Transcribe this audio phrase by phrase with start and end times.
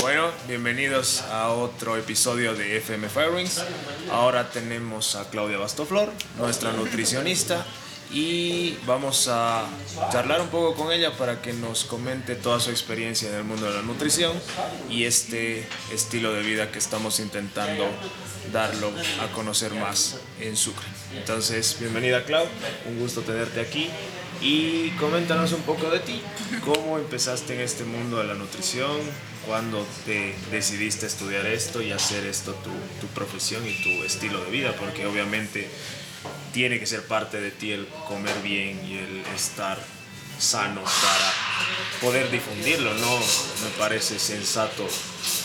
[0.00, 3.62] Bueno, bienvenidos a otro episodio de FM Firings.
[4.10, 7.66] Ahora tenemos a Claudia Bastoflor, nuestra nutricionista,
[8.12, 9.66] y vamos a
[10.10, 13.66] charlar un poco con ella para que nos comente toda su experiencia en el mundo
[13.66, 14.32] de la nutrición
[14.88, 17.86] y este estilo de vida que estamos intentando
[18.52, 18.90] darlo
[19.20, 20.86] a conocer más en Sucre.
[21.14, 22.46] Entonces, bienvenida Clau,
[22.86, 23.90] un gusto tenerte aquí
[24.40, 26.22] y coméntanos un poco de ti,
[26.64, 28.96] cómo empezaste en este mundo de la nutrición,
[29.48, 34.50] cuándo te decidiste estudiar esto y hacer esto tu, tu profesión y tu estilo de
[34.50, 35.68] vida, porque obviamente
[36.52, 39.78] tiene que ser parte de ti el comer bien y el estar
[40.38, 41.32] sano para
[42.00, 44.86] poder difundirlo, no me parece sensato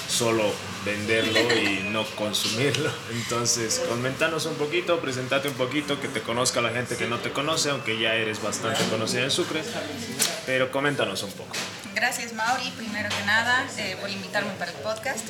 [0.09, 0.53] solo
[0.85, 2.91] venderlo y no consumirlo.
[3.11, 7.31] Entonces, coméntanos un poquito, presentate un poquito, que te conozca la gente que no te
[7.31, 9.63] conoce, aunque ya eres bastante conocida en Sucre,
[10.45, 11.55] pero coméntanos un poco.
[11.95, 15.25] Gracias Mauri, primero que nada, eh, por invitarme para el podcast.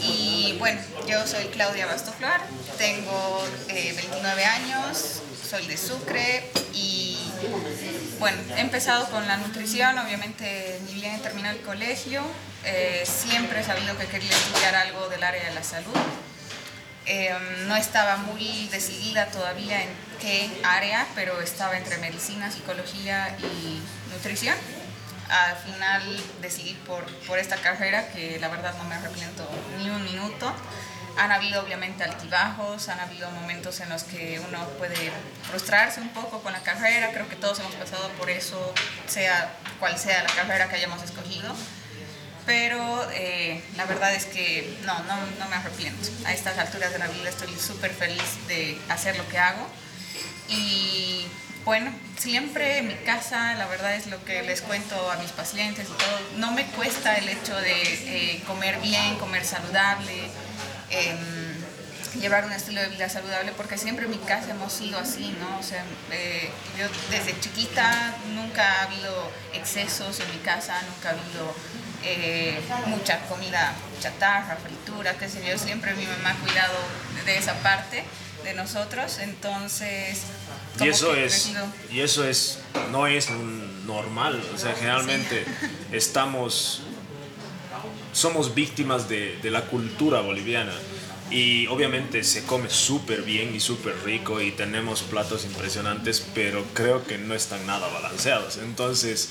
[0.00, 2.40] Y bueno, yo soy Claudia Bastoflor,
[2.76, 7.18] tengo 29 eh, años, soy de Sucre y
[8.18, 12.22] bueno, he empezado con la nutrición, obviamente ni bien he terminado el colegio,
[12.64, 15.96] eh, siempre he sabido que quería estudiar algo del área de la salud.
[17.08, 19.88] Em, no estaba muy decidida todavía en
[20.20, 23.80] qué área, pero estaba entre medicina, psicología y
[24.12, 24.56] nutrición.
[25.28, 26.02] Al final
[26.40, 30.52] decidí por, por esta carrera que la verdad no me arrepiento ni un minuto.
[31.18, 35.10] Han habido obviamente altibajos, han habido momentos en los que uno puede
[35.48, 38.74] frustrarse un poco con la carrera, creo que todos hemos pasado por eso,
[39.06, 41.54] sea cual sea la carrera que hayamos escogido,
[42.44, 46.08] pero eh, la verdad es que no, no, no, me arrepiento.
[46.26, 49.66] A estas alturas de la vida estoy súper feliz de hacer lo que hago
[50.48, 51.26] y
[51.66, 55.86] bueno, siempre en mi casa, la verdad es lo que les cuento a mis pacientes
[55.86, 60.30] y todo, no me cuesta el hecho de eh, comer bien, comer saludable
[62.20, 65.58] llevar un estilo de vida saludable, porque siempre en mi casa hemos sido así, ¿no?
[65.58, 71.12] O sea, eh, yo desde chiquita nunca ha habido excesos en mi casa, nunca ha
[71.12, 71.54] habido
[72.02, 76.78] eh, mucha comida chatarra, fritura, qué sé yo, siempre mi mamá ha cuidado
[77.24, 78.04] de esa parte
[78.44, 80.22] de nosotros, entonces...
[80.80, 81.52] Y eso es,
[81.92, 82.58] y eso es,
[82.90, 83.30] no es
[83.86, 85.44] normal, o sea, generalmente
[85.92, 86.82] estamos,
[88.12, 90.72] somos víctimas de, de la cultura boliviana
[91.30, 97.04] y obviamente se come súper bien y súper rico y tenemos platos impresionantes, pero creo
[97.04, 98.58] que no están nada balanceados.
[98.58, 99.30] Entonces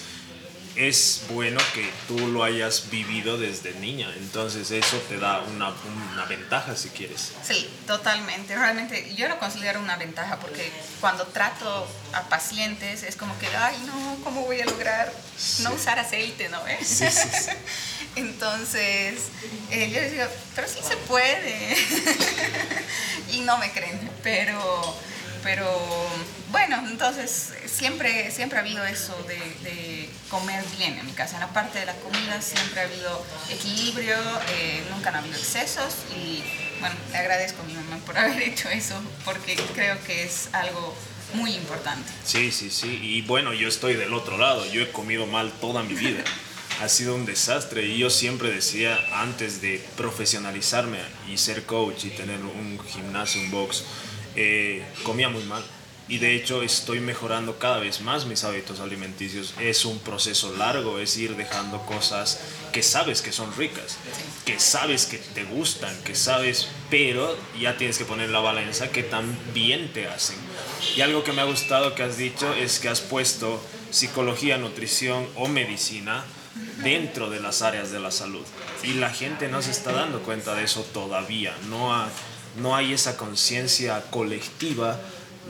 [0.76, 4.14] es bueno que tú lo hayas vivido desde niña.
[4.18, 5.74] Entonces eso te da una,
[6.14, 7.32] una ventaja si quieres.
[7.44, 8.56] Sí, totalmente.
[8.56, 13.78] Realmente yo lo considero una ventaja porque cuando trato a pacientes es como que, ay,
[13.86, 15.12] no, ¿cómo voy a lograr
[15.60, 16.62] no usar aceite, no?
[16.82, 17.52] Sí, sí.
[18.16, 19.24] Entonces,
[19.72, 20.26] eh, yo les digo,
[20.56, 21.76] pero sí se puede.
[23.32, 24.96] y no me creen, pero,
[25.44, 25.68] pero
[26.52, 31.36] bueno, entonces siempre, siempre ha habido eso de, comer bien en mi casa.
[31.36, 34.18] En la parte de la comida siempre ha habido equilibrio,
[34.50, 36.44] eh, nunca han habido excesos y
[36.80, 40.96] bueno, le agradezco a mi mamá por haber hecho eso porque creo que es algo
[41.34, 42.12] muy importante.
[42.24, 43.00] Sí, sí, sí.
[43.02, 44.66] Y bueno, yo estoy del otro lado.
[44.72, 46.24] Yo he comido mal toda mi vida.
[46.82, 51.00] ha sido un desastre y yo siempre decía antes de profesionalizarme
[51.32, 53.84] y ser coach y tener un gimnasio, un box,
[54.36, 55.64] eh, comía muy mal
[56.08, 59.54] y de hecho estoy mejorando cada vez más mis hábitos alimenticios.
[59.60, 62.40] Es un proceso largo, es ir dejando cosas
[62.72, 63.98] que sabes que son ricas,
[64.46, 69.02] que sabes que te gustan, que sabes, pero ya tienes que poner la balanza que
[69.02, 70.36] también te hacen.
[70.96, 75.28] Y algo que me ha gustado que has dicho es que has puesto psicología, nutrición
[75.36, 76.24] o medicina
[76.84, 78.46] dentro de las áreas de la salud.
[78.84, 81.56] Y la gente no se está dando cuenta de eso todavía.
[81.70, 81.92] No,
[82.58, 85.00] no hay esa conciencia colectiva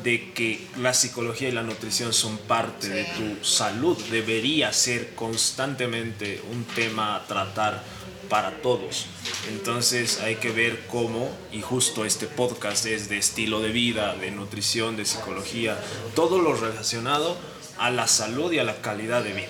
[0.03, 3.97] de que la psicología y la nutrición son parte de tu salud.
[4.11, 7.83] Debería ser constantemente un tema a tratar
[8.29, 9.05] para todos.
[9.49, 14.31] Entonces hay que ver cómo, y justo este podcast es de estilo de vida, de
[14.31, 15.79] nutrición, de psicología,
[16.15, 17.37] todo lo relacionado
[17.77, 19.47] a la salud y a la calidad de vida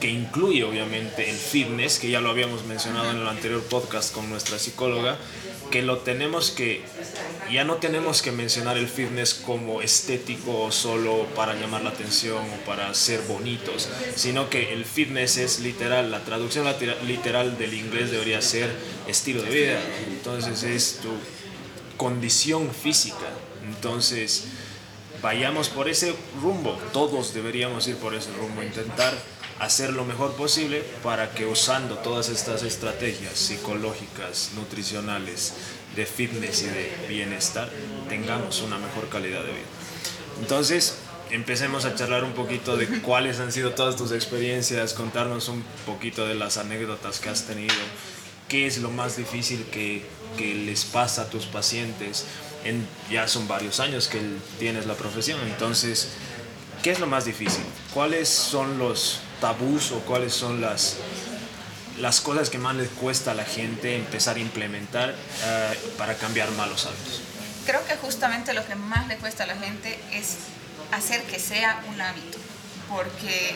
[0.00, 4.30] que incluye obviamente el fitness, que ya lo habíamos mencionado en el anterior podcast con
[4.30, 5.16] nuestra psicóloga,
[5.70, 6.82] que lo tenemos que,
[7.52, 12.64] ya no tenemos que mencionar el fitness como estético solo para llamar la atención o
[12.64, 16.66] para ser bonitos, sino que el fitness es literal, la traducción
[17.06, 18.70] literal del inglés debería ser
[19.06, 21.10] estilo de vida, entonces es tu
[21.96, 23.28] condición física,
[23.66, 24.44] entonces
[25.22, 29.14] vayamos por ese rumbo, todos deberíamos ir por ese rumbo, intentar
[29.60, 35.54] hacer lo mejor posible para que usando todas estas estrategias psicológicas, nutricionales,
[35.96, 37.68] de fitness y de bienestar,
[38.08, 39.66] tengamos una mejor calidad de vida.
[40.40, 40.98] Entonces,
[41.30, 46.26] empecemos a charlar un poquito de cuáles han sido todas tus experiencias, contarnos un poquito
[46.26, 47.74] de las anécdotas que has tenido,
[48.48, 50.04] qué es lo más difícil que,
[50.36, 52.26] que les pasa a tus pacientes.
[52.64, 54.20] En, ya son varios años que
[54.58, 56.10] tienes la profesión, entonces,
[56.82, 57.62] ¿qué es lo más difícil?
[57.92, 60.96] ¿Cuáles son los tabús o cuáles son las,
[61.98, 66.50] las cosas que más les cuesta a la gente empezar a implementar eh, para cambiar
[66.52, 67.20] malos hábitos?
[67.66, 70.36] Creo que justamente lo que más le cuesta a la gente es
[70.92, 72.38] hacer que sea un hábito,
[72.88, 73.54] porque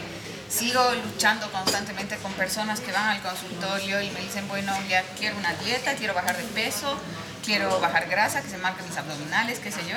[0.49, 5.37] sigo luchando constantemente con personas que van al consultorio y me dicen, bueno, ya quiero
[5.39, 6.99] una dieta, quiero bajar de peso,
[7.45, 9.97] quiero bajar grasa, que se marquen mis abdominales, qué sé yo,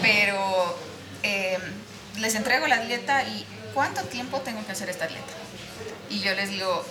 [0.00, 0.78] pero
[1.24, 1.58] eh,
[2.18, 5.32] les entrego la dieta y ¿cuánto tiempo tengo que hacer esta dieta?
[6.10, 6.84] Y yo les digo,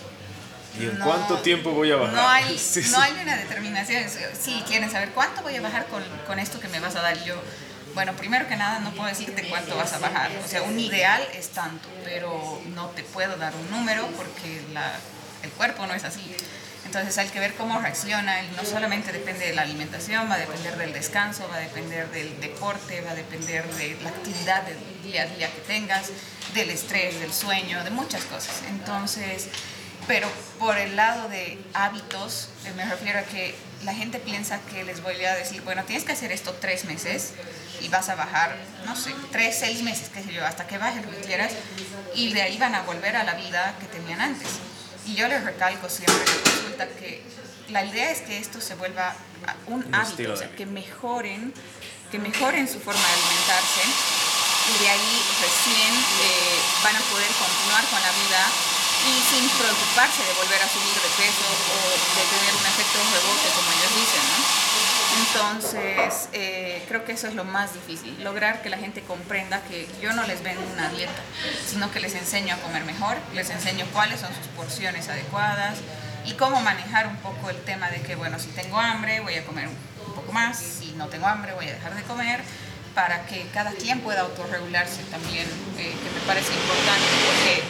[0.80, 2.16] ¿Y en cuánto tiempo voy a bajar?
[2.16, 2.60] No hay,
[2.92, 4.04] no hay una determinación.
[4.40, 7.24] Si quieren saber cuánto voy a bajar con, con esto que me vas a dar,
[7.24, 7.36] yo
[7.98, 10.30] bueno, primero que nada no puedo decirte cuánto vas a bajar.
[10.46, 14.62] O sea, un ideal es tanto, pero no te puedo dar un número porque
[15.42, 16.22] el cuerpo no es así.
[16.88, 18.42] Entonces hay que ver cómo reacciona.
[18.56, 22.40] No solamente depende de la alimentación, va a depender del descanso, va a depender del
[22.40, 26.08] deporte, va a depender de la actividad del día a día que tengas,
[26.54, 28.62] del estrés, del sueño, de muchas cosas.
[28.70, 29.50] Entonces,
[30.08, 30.30] pero
[30.60, 33.54] por el lado de hábitos, eh, me refiero a que
[33.84, 37.34] la gente piensa que les voy a decir, bueno, tienes que hacer esto tres meses
[37.82, 38.56] y vas a bajar,
[38.86, 41.52] no sé, tres, seis meses, qué sé yo, hasta que baje lo que quieras,
[42.16, 44.48] y de ahí van a volver a la vida que tenían antes.
[45.08, 47.24] Y yo les recalco siempre en la consulta que
[47.70, 49.16] la idea es que esto se vuelva
[49.68, 51.54] un, hábito, o sea, que mejoren,
[52.12, 53.84] que mejoren su forma de alimentarse
[54.68, 58.44] y de ahí recién eh, van a poder continuar con la vida
[59.08, 63.48] y sin preocuparse de volver a subir de peso o de tener un efecto rebote,
[63.56, 64.67] como ellos dicen, ¿no?
[65.20, 69.88] Entonces, eh, creo que eso es lo más difícil, lograr que la gente comprenda que
[70.02, 71.22] yo no les vendo una dieta,
[71.66, 75.78] sino que les enseño a comer mejor, les enseño cuáles son sus porciones adecuadas
[76.26, 79.46] y cómo manejar un poco el tema de que, bueno, si tengo hambre voy a
[79.46, 82.42] comer un poco más, si no tengo hambre voy a dejar de comer,
[82.94, 85.46] para que cada quien pueda autorregularse también,
[85.78, 87.64] eh, que me parece importante, porque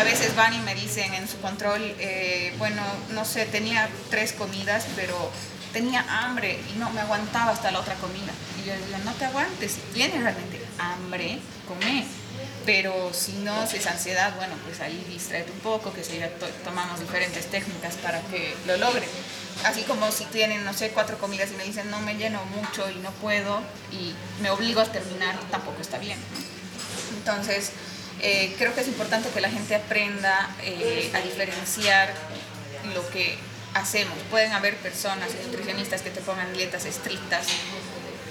[0.00, 4.32] a veces van y me dicen en su control, eh, bueno, no sé, tenía tres
[4.32, 5.30] comidas, pero
[5.72, 8.32] tenía hambre y no me aguantaba hasta la otra comida.
[8.62, 12.06] Y yo digo, no te aguantes, si tienes realmente hambre, come.
[12.66, 16.20] Pero si no, si es ansiedad, bueno, pues ahí distraete un poco, que se
[16.62, 19.08] tomamos diferentes técnicas para que lo logren.
[19.64, 22.88] Así como si tienen, no sé, cuatro comidas y me dicen, no me lleno mucho
[22.90, 26.18] y no puedo y me obligo a terminar, tampoco está bien.
[27.16, 27.72] Entonces,
[28.20, 32.12] eh, creo que es importante que la gente aprenda eh, a diferenciar
[32.94, 33.38] lo que
[33.74, 34.14] hacemos.
[34.30, 37.46] Pueden haber personas, nutricionistas que te pongan dietas estrictas.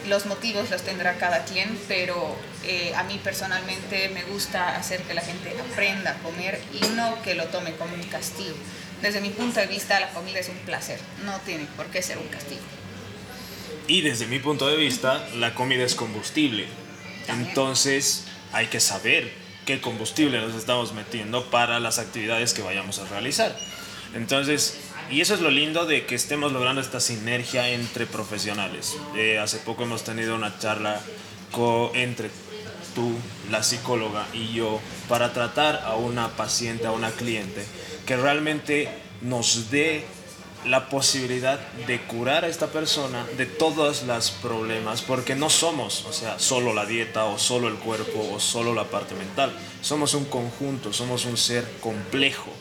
[0.08, 5.14] Los motivos los tendrá cada quien, pero eh, a mí personalmente me gusta hacer que
[5.14, 8.56] la gente aprenda a comer y no que lo tome como un castigo.
[9.02, 12.18] Desde mi punto de vista, la comida es un placer, no tiene por qué ser
[12.18, 12.62] un castigo.
[13.88, 16.68] Y desde mi punto de vista, la comida es combustible.
[17.28, 19.32] Entonces, hay que saber
[19.66, 23.56] qué combustible nos estamos metiendo para las actividades que vayamos a realizar.
[24.14, 24.78] Entonces,
[25.12, 28.98] y eso es lo lindo de que estemos logrando esta sinergia entre profesionales.
[29.16, 31.02] Eh, hace poco hemos tenido una charla
[31.94, 32.30] entre
[32.94, 33.12] tú,
[33.50, 37.66] la psicóloga y yo para tratar a una paciente, a una cliente,
[38.06, 38.90] que realmente
[39.22, 40.06] nos dé
[40.66, 46.14] la posibilidad de curar a esta persona de todos los problemas, porque no somos, o
[46.14, 50.26] sea, solo la dieta o solo el cuerpo o solo la parte mental, somos un
[50.26, 52.52] conjunto, somos un ser complejo.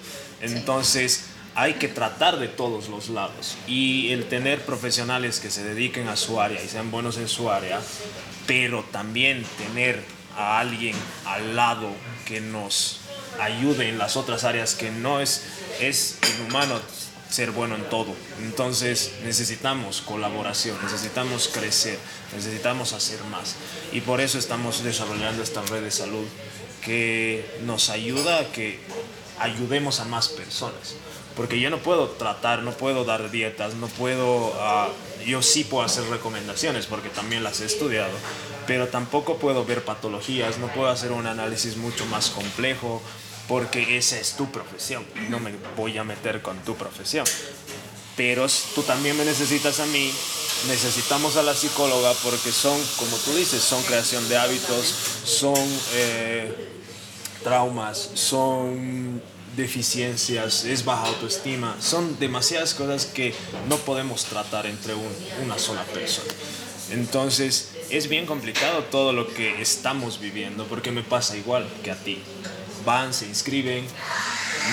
[0.40, 1.24] Entonces,
[1.58, 6.14] hay que tratar de todos los lados y el tener profesionales que se dediquen a
[6.14, 7.80] su área y sean buenos en su área,
[8.46, 10.04] pero también tener
[10.36, 11.90] a alguien al lado
[12.26, 13.00] que nos
[13.40, 15.46] ayude en las otras áreas que no es,
[15.80, 16.80] es inhumano
[17.28, 18.14] ser bueno en todo.
[18.40, 21.98] Entonces necesitamos colaboración, necesitamos crecer,
[22.36, 23.56] necesitamos hacer más.
[23.92, 26.24] Y por eso estamos desarrollando esta red de salud
[26.84, 28.78] que nos ayuda a que
[29.40, 30.96] ayudemos a más personas
[31.38, 34.88] porque yo no puedo tratar, no puedo dar dietas, no puedo, ah,
[35.24, 38.10] yo sí puedo hacer recomendaciones porque también las he estudiado,
[38.66, 43.00] pero tampoco puedo ver patologías, no puedo hacer un análisis mucho más complejo
[43.46, 47.24] porque esa es tu profesión no me voy a meter con tu profesión.
[48.16, 50.12] Pero tú también me necesitas a mí,
[50.66, 54.92] necesitamos a la psicóloga porque son, como tú dices, son creación de hábitos,
[55.24, 55.54] son
[55.92, 56.77] eh,
[57.42, 59.22] traumas, son
[59.56, 63.34] deficiencias, es baja autoestima, son demasiadas cosas que
[63.68, 64.94] no podemos tratar entre
[65.42, 66.32] una sola persona.
[66.90, 71.96] Entonces es bien complicado todo lo que estamos viviendo porque me pasa igual que a
[71.96, 72.22] ti.
[72.84, 73.84] Van, se inscriben,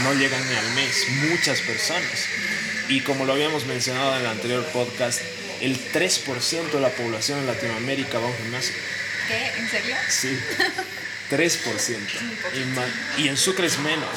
[0.03, 2.27] no llegan ni al mes, muchas personas.
[2.88, 5.19] Y como lo habíamos mencionado en el anterior podcast,
[5.62, 8.75] el 3% de la población en Latinoamérica va a un gimnasio.
[9.27, 9.60] ¿Qué?
[9.60, 9.95] ¿En serio?
[10.07, 10.38] Sí,
[11.29, 12.00] 3%.
[13.17, 14.10] y en Sucre es menos.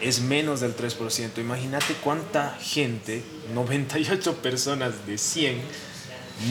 [0.00, 1.38] Es menos del 3%.
[1.38, 5.60] Imagínate cuánta gente, 98 personas de 100,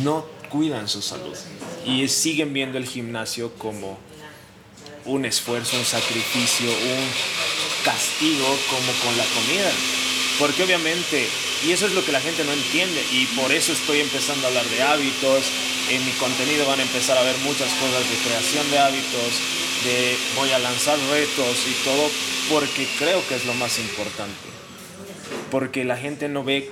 [0.03, 1.36] no cuidan su salud.
[1.86, 3.98] Y siguen viendo el gimnasio como
[5.06, 7.10] un esfuerzo, un sacrificio, un
[7.84, 9.72] castigo como con la comida.
[10.38, 11.27] Porque obviamente,
[11.65, 14.50] y eso es lo que la gente no entiende, y por eso estoy empezando a
[14.50, 15.46] hablar de hábitos,
[15.89, 19.34] en mi contenido van a empezar a ver muchas cosas de creación de hábitos,
[19.84, 22.10] de voy a lanzar retos y todo,
[22.50, 24.36] porque creo que es lo más importante.
[25.50, 26.69] Porque la gente no ve,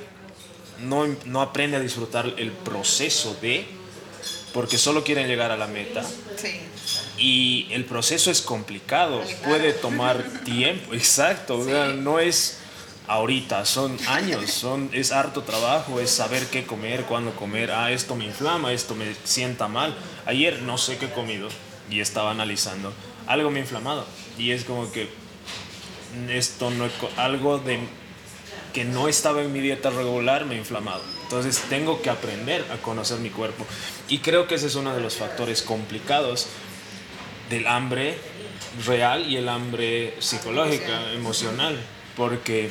[0.79, 3.65] no, no aprende a disfrutar el proceso de,
[4.53, 6.03] porque solo quieren llegar a la meta.
[6.03, 6.59] Sí.
[7.17, 11.63] Y el proceso es complicado, puede tomar tiempo, exacto,
[11.95, 12.59] no es
[13.07, 18.15] ahorita, son años, son, es harto trabajo, es saber qué comer, cuándo comer, ah, esto
[18.15, 19.95] me inflama, esto me sienta mal.
[20.25, 21.47] Ayer no sé qué he comido
[21.89, 22.93] y estaba analizando,
[23.25, 24.05] algo me ha inflamado
[24.37, 25.09] y es como que
[26.29, 27.79] esto no algo de
[28.73, 31.01] que no estaba en mi dieta regular me ha inflamado.
[31.23, 33.65] Entonces tengo que aprender a conocer mi cuerpo
[34.09, 36.47] y creo que ese es uno de los factores complicados
[37.49, 38.17] del hambre
[38.85, 41.77] real y el hambre psicológica, emocional
[42.17, 42.69] porque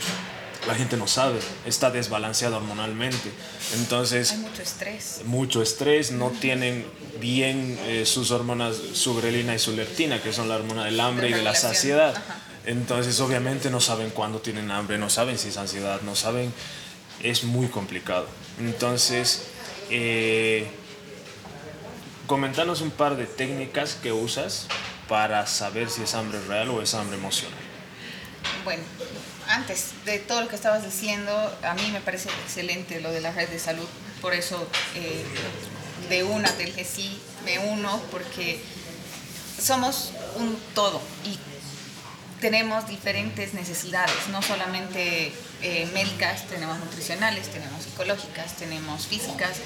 [0.66, 3.30] la gente no sabe, está desbalanceada hormonalmente.
[3.76, 4.32] Entonces...
[4.32, 5.20] Hay mucho estrés.
[5.24, 6.84] Mucho estrés, no tienen
[7.20, 11.30] bien eh, sus hormonas, su grelina y su leptina, que son la hormona del hambre
[11.30, 12.20] y de la saciedad.
[12.66, 16.52] Entonces obviamente no saben cuándo tienen hambre, no saben si es ansiedad, no saben...
[17.22, 18.26] Es muy complicado.
[18.60, 19.44] Entonces,
[19.88, 20.66] eh,
[22.26, 24.66] comentanos un par de técnicas que usas
[25.08, 27.58] para saber si es hambre real o es hambre emocional.
[28.64, 28.82] Bueno,
[29.48, 33.32] antes de todo lo que estabas diciendo, a mí me parece excelente lo de la
[33.32, 33.86] red de salud,
[34.20, 35.24] por eso eh,
[36.08, 38.60] de una del sí me uno, porque
[39.60, 41.38] somos un todo y
[42.40, 49.56] tenemos diferentes necesidades, no solamente eh, médicas, tenemos nutricionales, tenemos psicológicas, tenemos físicas,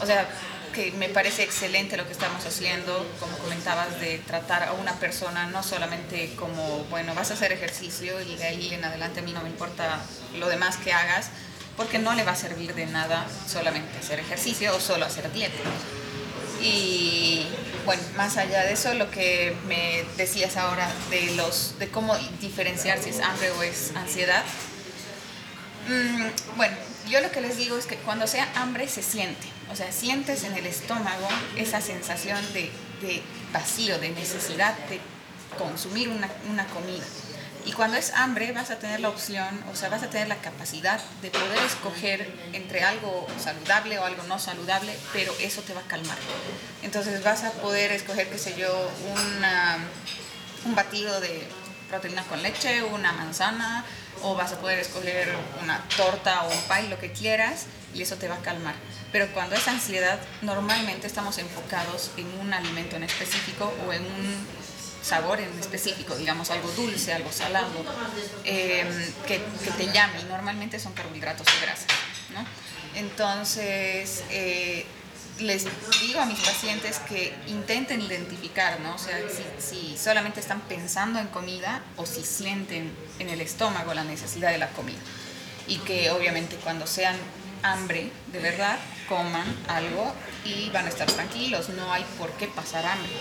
[0.00, 0.28] o sea,
[0.74, 5.46] que me parece excelente lo que estamos haciendo, como comentabas, de tratar a una persona
[5.46, 9.32] no solamente como, bueno, vas a hacer ejercicio y de ahí en adelante a mí
[9.32, 10.00] no me importa
[10.38, 11.28] lo demás que hagas,
[11.76, 15.54] porque no le va a servir de nada solamente hacer ejercicio o solo hacer dieta.
[16.60, 17.46] Y
[17.84, 22.98] bueno, más allá de eso, lo que me decías ahora de, los, de cómo diferenciar
[22.98, 24.44] si es hambre o es ansiedad,
[25.88, 26.76] mm, bueno,
[27.08, 30.44] yo lo que les digo es que cuando sea hambre se siente, o sea, sientes
[30.44, 31.26] en el estómago
[31.56, 32.70] esa sensación de,
[33.52, 35.00] vacío, de necesidad de
[35.58, 36.28] consumir una,
[36.66, 37.04] comida.
[37.66, 40.36] Y cuando es hambre vas a tener la opción, o sea, vas a tener la
[40.36, 45.80] capacidad de poder escoger entre algo saludable o algo no saludable, pero eso te va
[45.80, 46.18] a calmar.
[46.84, 48.70] Entonces vas a poder escoger, qué sé yo,
[50.66, 51.48] un batido de
[51.90, 53.84] proteína con leche, una manzana,
[54.22, 58.14] o vas a poder escoger una torta o un pie, lo que quieras, y eso
[58.14, 58.76] te va a calmar.
[59.14, 64.46] Pero cuando es ansiedad, normalmente estamos enfocados en un alimento en específico o en un
[65.04, 67.68] sabor en específico, digamos algo dulce, algo salado,
[68.42, 68.88] em,
[69.24, 71.86] que, te llame, y normalmente son carbohidratos y grasas.
[72.34, 72.44] ¿no?
[72.98, 74.84] Entonces, eh,
[75.38, 75.68] les
[76.00, 78.96] digo a mis pacientes que intenten identificar, ¿no?
[78.96, 79.16] O sea,
[79.60, 84.58] si, solamente están pensando en comida o si sienten en el estómago la necesidad de
[84.58, 84.98] la comida.
[85.68, 87.16] Y que obviamente cuando sean
[87.62, 88.76] hambre, de verdad,
[89.08, 90.12] coman algo
[90.44, 93.12] y van a estar tranquilos, no hay por qué pasar hambre.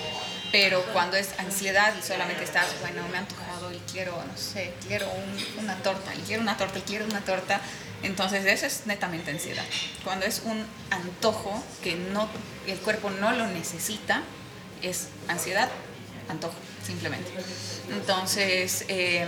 [0.52, 4.74] Pero cuando es ansiedad y solamente estás, bueno, me ha antojado y quiero, no sé,
[4.88, 5.08] quiero
[5.58, 7.60] una torta, y quiero una torta, y quiero una torta,
[8.04, 9.64] entonces eso es netamente ansiedad.
[10.04, 12.28] Cuando es un antojo que no,
[12.68, 14.22] el cuerpo no lo necesita,
[14.84, 15.70] es ansiedad,
[16.30, 17.32] antojo, simplemente.
[17.90, 19.28] Entonces, em,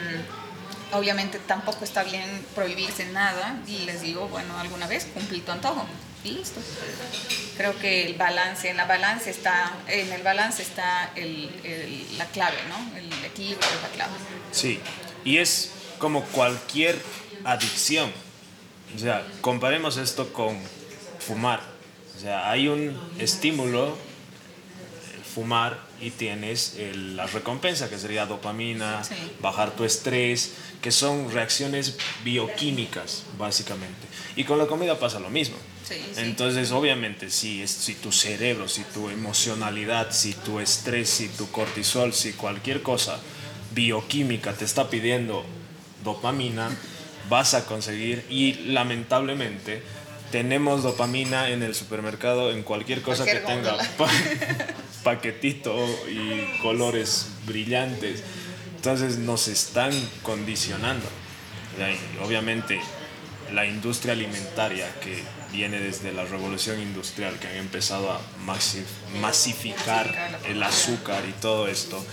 [0.91, 5.87] obviamente tampoco está bien prohibirse nada y les digo, bueno, alguna vez cumplí tu antojo
[6.31, 6.59] listo.
[7.57, 11.11] Creo que el balance, en la balance está, en el balance está
[12.17, 12.97] la clave, ¿no?
[12.97, 14.13] El equilibrio es la clave.
[14.51, 14.79] Sí,
[15.23, 16.99] y es como cualquier
[17.43, 18.11] adicción
[18.95, 20.57] o sea, comparemos esto con
[21.19, 21.59] fumar.
[22.15, 23.97] O sea, hay un estímulo
[25.33, 29.15] fumar y tienes el- la recompensa, que sería dopamina, Sí.
[29.41, 34.07] bajar tu estrés, que son reacciones bioquímicas, básicamente.
[34.37, 35.57] Y con la comida pasa lo mismo.
[35.87, 36.21] Sí, sí.
[36.21, 42.13] Entonces, obviamente, si, si tu cerebro, si tu emocionalidad, si tu estrés, si tu cortisol,
[42.13, 43.19] si cualquier cosa
[43.73, 45.45] bioquímica te está pidiendo
[46.03, 46.69] dopamina,
[47.29, 49.81] vas a conseguir y lamentablemente
[50.31, 54.09] tenemos dopamina en el supermercado en cualquier cosa Cualquier que tenga pa-
[55.03, 55.75] paquetito
[56.09, 58.23] y colores brillantes.
[58.75, 59.91] Entonces nos están
[60.23, 61.05] condicionando.
[61.77, 62.79] Y obviamente
[63.53, 65.21] la industria alimentaria que
[65.55, 68.19] viene desde la revolución industrial, que han empezado a
[69.21, 72.03] masificar el azúcar y todo esto,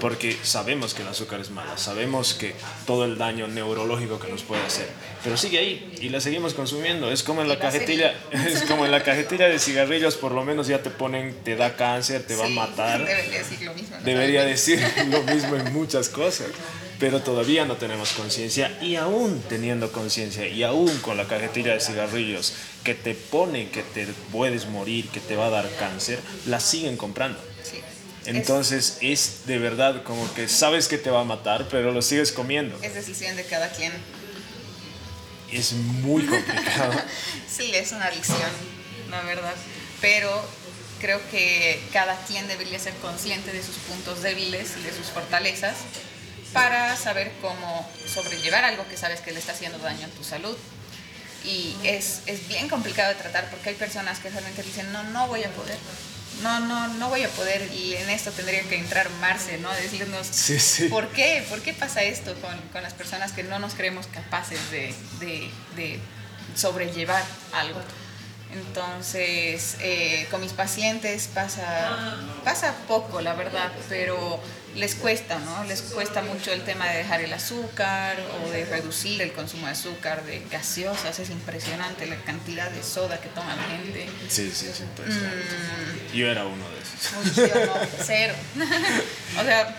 [0.00, 2.54] porque sabemos que el azúcar es mala, sabemos que
[2.86, 4.88] todo el daño neurológico que nos puede hacer,
[5.24, 7.10] pero sigue ahí y la seguimos consumiendo.
[7.10, 10.66] Es como en la cajetilla, es como en la cajetilla de cigarrillos, por lo menos
[10.66, 13.96] ya te ponen, te da cáncer, te va a matar Debería decir lo mismo.
[13.96, 14.02] ¿no?
[14.04, 16.48] debería decir lo mismo en muchas cosas,
[17.00, 21.80] pero todavía no tenemos conciencia y aún teniendo conciencia y aún con la cajetilla de
[21.80, 22.52] cigarrillos
[22.84, 26.98] que te pone que te puedes morir, que te va a dar cáncer, la siguen
[26.98, 27.40] comprando.
[27.64, 27.80] Sí.
[28.26, 32.32] Entonces es de verdad como que sabes que te va a matar, pero lo sigues
[32.32, 32.76] comiendo.
[32.76, 33.92] Es, es decisión de cada quien.
[35.50, 36.92] Es muy complicado.
[37.50, 38.38] Sí, es una adicción,
[39.10, 39.54] la verdad.
[40.00, 40.30] Pero
[41.00, 45.78] creo que cada quien debería ser consciente de sus puntos débiles y de sus fortalezas
[46.52, 50.56] para saber cómo sobrellevar algo que sabes que le está haciendo daño a tu salud.
[51.44, 55.26] Y es, es bien complicado de tratar porque hay personas que realmente dicen, no, no
[55.28, 55.78] voy a poder.
[56.42, 57.70] No, no, no voy a poder.
[57.72, 59.70] Y en esto tendría que entrar Marce, ¿no?
[59.72, 60.88] Decirnos, Sí, sí.
[60.88, 61.44] ¿Por qué?
[61.48, 65.50] ¿Por qué pasa esto con, con las personas que no nos creemos capaces de, de-
[65.76, 65.98] de
[66.54, 67.80] sobrellevar algo?
[68.52, 74.40] Entonces, eh, con mis pacientes pasa, pasa poco, la verdad, pero
[74.76, 75.64] les cuesta, ¿no?
[75.64, 79.72] Les cuesta mucho el tema de dejar el azúcar o de reducir el consumo de
[79.72, 81.18] azúcar, de gaseosas.
[81.18, 84.08] Es impresionante la cantidad de soda que toma la gente.
[84.28, 84.82] Sí, sí, sí.
[84.84, 85.44] impresionante.
[86.12, 86.16] Mm.
[86.16, 87.38] Yo era uno de esos.
[87.38, 87.72] Uy, yo no,
[88.04, 88.34] cero.
[89.40, 89.76] o sea,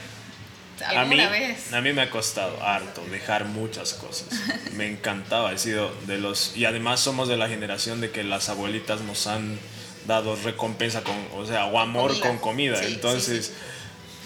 [1.00, 1.72] A mí, vez.
[1.74, 4.28] a mí me ha costado harto dejar muchas cosas.
[4.74, 6.58] Me encantaba, he sido de los...
[6.58, 9.60] Y además somos de la generación de que las abuelitas nos han
[10.08, 12.28] dado recompensa con, o sea, o amor Comida.
[12.28, 12.76] con comida.
[12.78, 13.54] Sí, sí, Entonces,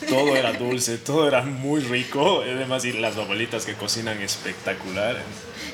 [0.08, 2.42] todo era dulce, todo era muy rico.
[2.42, 5.18] Además, y las abuelitas que cocinan espectacular.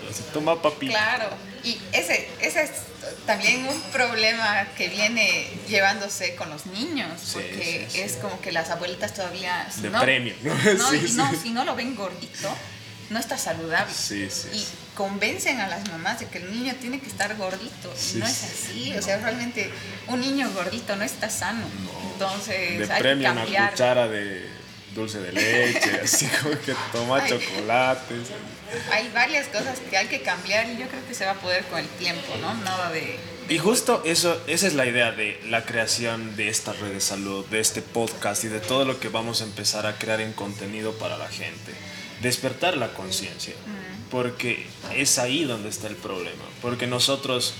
[0.09, 0.87] Así, Toma papi.
[0.89, 1.29] Claro,
[1.63, 2.71] y ese, ese es
[3.25, 8.01] también un problema que viene llevándose con los niños, Sí, porque sí, sí.
[8.01, 9.67] es como que las abuelitas todavía...
[9.73, 10.53] si De no- premio, ¿no?
[10.55, 12.49] No, si no lo ven gordito,
[13.11, 13.93] no está saludable.
[13.93, 17.93] Sí, sí, Y convencen a las mamás de que el niño tiene que estar gordito.
[17.95, 18.47] Sí, y no es sí.
[18.47, 19.69] así, o sea, realmente
[20.07, 21.65] un niño gordito no está sano.
[22.13, 24.49] Entonces, De hay que premio una cuchara de
[24.95, 28.29] dulce de leche, así como que toma chocolates.
[28.91, 31.65] Hay varias cosas que hay que cambiar y yo creo que se va a poder
[31.65, 32.53] con el tiempo, ¿no?
[32.55, 33.19] Nada de...
[33.49, 37.45] Y justo eso, esa es la idea de la creación de esta red de salud,
[37.47, 40.93] de este podcast y de todo lo que vamos a empezar a crear en contenido
[40.93, 41.73] para la gente.
[42.21, 43.53] Despertar la conciencia,
[44.09, 46.43] porque es ahí donde está el problema.
[46.61, 47.53] Porque nosotros,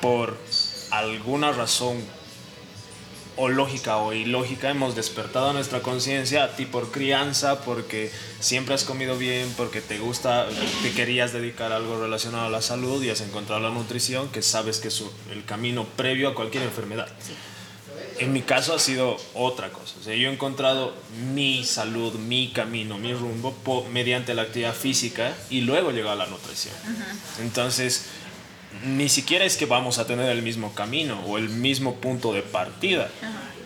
[0.00, 0.38] por
[0.90, 1.96] alguna razón
[3.36, 8.84] o lógica o ilógica, hemos despertado nuestra conciencia a ti por crianza, porque siempre has
[8.84, 10.46] comido bien, porque te gusta,
[10.82, 14.42] te querías dedicar a algo relacionado a la salud y has encontrado la nutrición, que
[14.42, 17.08] sabes que es el camino previo a cualquier enfermedad.
[18.22, 19.94] En mi caso ha sido otra cosa.
[20.00, 20.94] O sea, yo he encontrado
[21.32, 26.14] mi salud, mi camino, mi rumbo po- mediante la actividad física y luego llegó a
[26.16, 26.74] la nutrición.
[27.40, 28.06] Entonces,
[28.84, 32.42] ni siquiera es que vamos a tener el mismo camino o el mismo punto de
[32.42, 33.08] partida,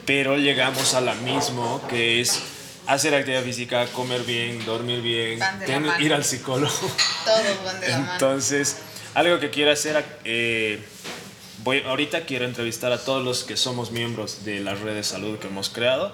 [0.04, 2.42] pero llegamos a la mismo que es
[2.86, 6.04] hacer actividad física, comer bien, dormir bien, Van de la ten- mano.
[6.04, 6.72] ir al psicólogo.
[7.24, 8.12] Todos van de la mano.
[8.12, 8.76] Entonces,
[9.14, 10.80] algo que quiero hacer, eh,
[11.66, 15.36] voy, ahorita quiero entrevistar a todos los que somos miembros de la red de salud
[15.38, 16.12] que hemos creado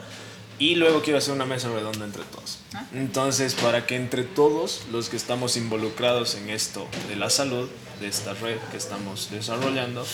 [0.58, 2.60] y luego quiero hacer una mesa redonda entre todos.
[2.72, 2.86] Ah.
[2.94, 7.68] Entonces, para que entre todos los que estamos involucrados en esto de la salud,
[8.00, 10.06] de esta red que estamos desarrollando,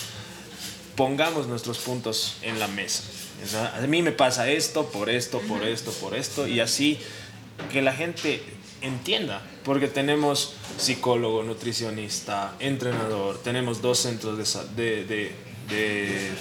[0.97, 3.03] pongamos nuestros puntos en la mesa.
[3.77, 6.99] A mí me pasa esto, por esto, por esto, por esto, y así
[7.71, 8.43] que la gente
[8.81, 14.35] entienda, porque tenemos psicólogo, nutricionista, entrenador, tenemos dos centros
[14.75, 15.35] de, de, de,
[15.69, 16.31] de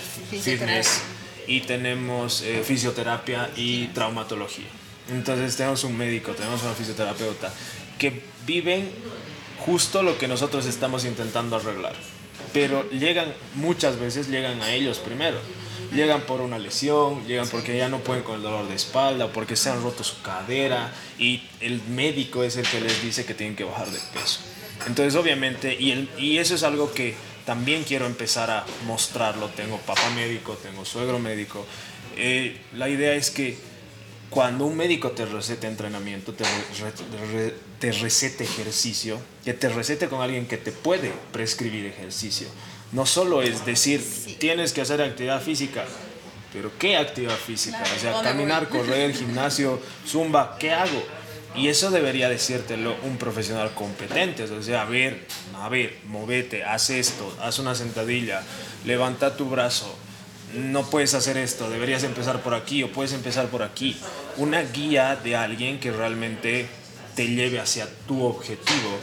[0.41, 1.03] fitness
[1.47, 4.65] y tenemos eh, fisioterapia y traumatología.
[5.11, 7.53] Entonces tenemos un médico, tenemos una fisioterapeuta
[7.99, 8.89] que viven
[9.59, 11.97] justo lo que nosotros estamos intentando arreglar.
[12.55, 15.37] Pero llegan, muchas veces llegan a ellos primero.
[15.93, 19.57] Llegan por una lesión, llegan porque ya no pueden con el dolor de espalda, porque
[19.57, 23.57] se han roto su cadera y el médico es el que les dice que tienen
[23.57, 24.41] que bajar de peso.
[24.87, 29.49] Entonces, obviamente, y, el, y eso es algo que también quiero empezar a mostrarlo.
[29.49, 31.65] Tengo papá médico, tengo suegro médico.
[32.17, 33.57] Eh, la idea es que
[34.31, 36.45] cuando un médico te recete entrenamiento, te,
[37.79, 42.49] te recete ejercicio, que te recete con alguien que te puede prescribir ejercicio.
[42.93, 44.03] No solo es decir,
[44.39, 45.85] tienes que hacer actividad física,
[46.53, 47.83] pero ¿qué actividad física?
[47.83, 51.03] o sea, caminar, correr, gimnasio, zumba, ¿qué hago?
[51.55, 54.45] Y eso debería decírtelo un profesional competente.
[54.45, 58.43] O sea, a ver, a ver, movete, haz esto, haz una sentadilla,
[58.85, 59.95] levanta tu brazo,
[60.55, 63.99] no puedes hacer esto, deberías empezar por aquí o puedes empezar por aquí.
[64.37, 66.69] Una guía de alguien que realmente
[67.15, 68.99] te lleve hacia tu objetivo,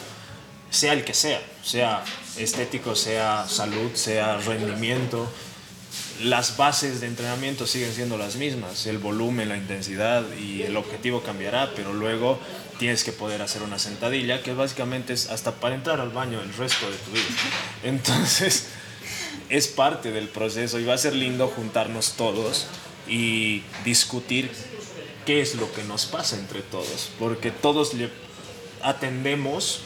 [0.75, 2.03] sea el que sea, sea
[2.38, 5.31] estético, sea salud, sea rendimiento.
[6.21, 11.21] Las bases de entrenamiento siguen siendo las mismas, el volumen, la intensidad y el objetivo
[11.21, 12.39] cambiará, pero luego
[12.77, 16.53] tienes que poder hacer una sentadilla, que básicamente es hasta para entrar al baño el
[16.53, 17.23] resto de tu vida.
[17.83, 18.67] Entonces,
[19.49, 22.67] es parte del proceso y va a ser lindo juntarnos todos
[23.07, 24.51] y discutir
[25.25, 28.09] qué es lo que nos pasa entre todos, porque todos le
[28.81, 29.81] atendemos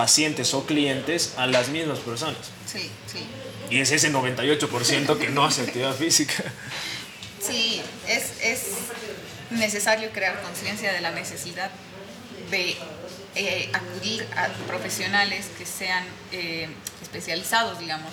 [0.00, 2.38] pacientes o clientes a las mismas personas.
[2.64, 3.26] Sí, sí.
[3.68, 6.42] Y es ese 98% que no hace actividad física.
[7.38, 8.62] Sí, es, es
[9.50, 11.70] necesario crear conciencia de la necesidad
[12.50, 12.76] de
[13.34, 16.70] eh, acudir a profesionales que sean eh,
[17.02, 18.12] especializados, digamos,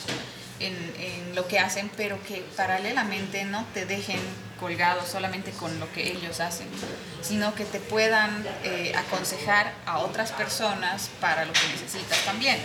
[0.60, 4.20] en, lo que hacen, pero que paralelamente no te dejen
[4.60, 6.68] colgado solamente con lo que ellos hacen,
[7.22, 12.58] sino que te puedan eh, aconsejar a otras personas para lo que necesitas también.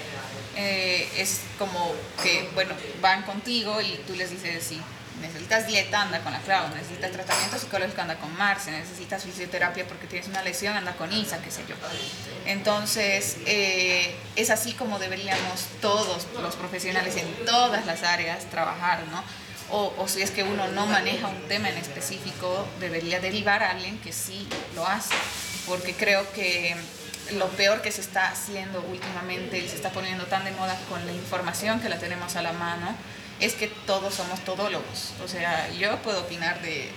[0.57, 4.81] Eh, es como que, bueno, van contigo y tú les dices, sí,
[5.23, 10.07] necesitas dieta, anda con la Clau, necesitas tratamiento psicológico, anda con Marce, necesitas fisioterapia porque
[10.07, 11.75] tienes una lesión, anda con Isa, qué sé yo.
[12.45, 19.23] Entonces, eh, es así como deberíamos todos los profesionales en todas las áreas trabajar, ¿no?
[19.71, 23.71] O, o, si es que uno no maneja un tema en específico, debería derivar a
[23.71, 25.15] alguien que sí lo hace,
[25.67, 26.77] porque creo que
[27.39, 31.07] lo peor que se está haciendo últimamente y se está poniendo tan de moda con
[31.07, 32.95] la información que la tenemos a la mano,
[33.43, 35.13] es que todos somos todólogos.
[35.23, 36.89] O sea, yo puedo opinar de,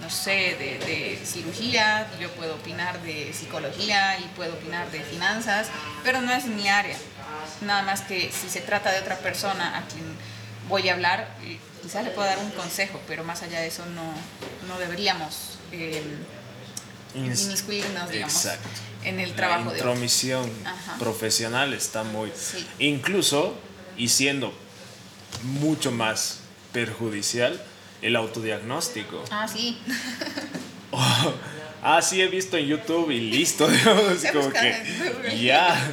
[0.00, 5.68] no sé, de, de, cirugía, yo puedo opinar de psicología y puedo opinar de finanzas,
[6.04, 6.96] pero no es mi área.
[7.62, 10.04] Nada más que si se trata de otra persona a quien
[10.68, 11.28] voy a hablar,
[11.82, 14.12] quizás le puedo dar un consejo, pero más allá de eso no,
[14.68, 16.02] no deberíamos eh,
[17.14, 18.68] inmiscuirnos, digamos, Exacto.
[19.04, 19.70] en el trabajo.
[19.70, 20.52] La intromisión
[20.98, 22.30] profesional está muy...
[22.36, 22.66] Sí.
[22.78, 23.54] Incluso,
[23.96, 24.52] y siendo
[25.44, 26.40] mucho más
[26.72, 27.60] perjudicial
[28.02, 29.24] el autodiagnóstico.
[29.30, 29.78] Ah, sí.
[30.90, 31.32] oh,
[31.82, 33.66] ah, sí, he visto en YouTube y listo.
[33.70, 35.92] Digamos, como que ya.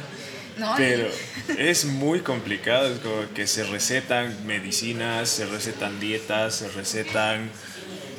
[0.58, 1.08] No, pero
[1.58, 7.50] es muy complicado, es como que se recetan medicinas, se recetan dietas, se recetan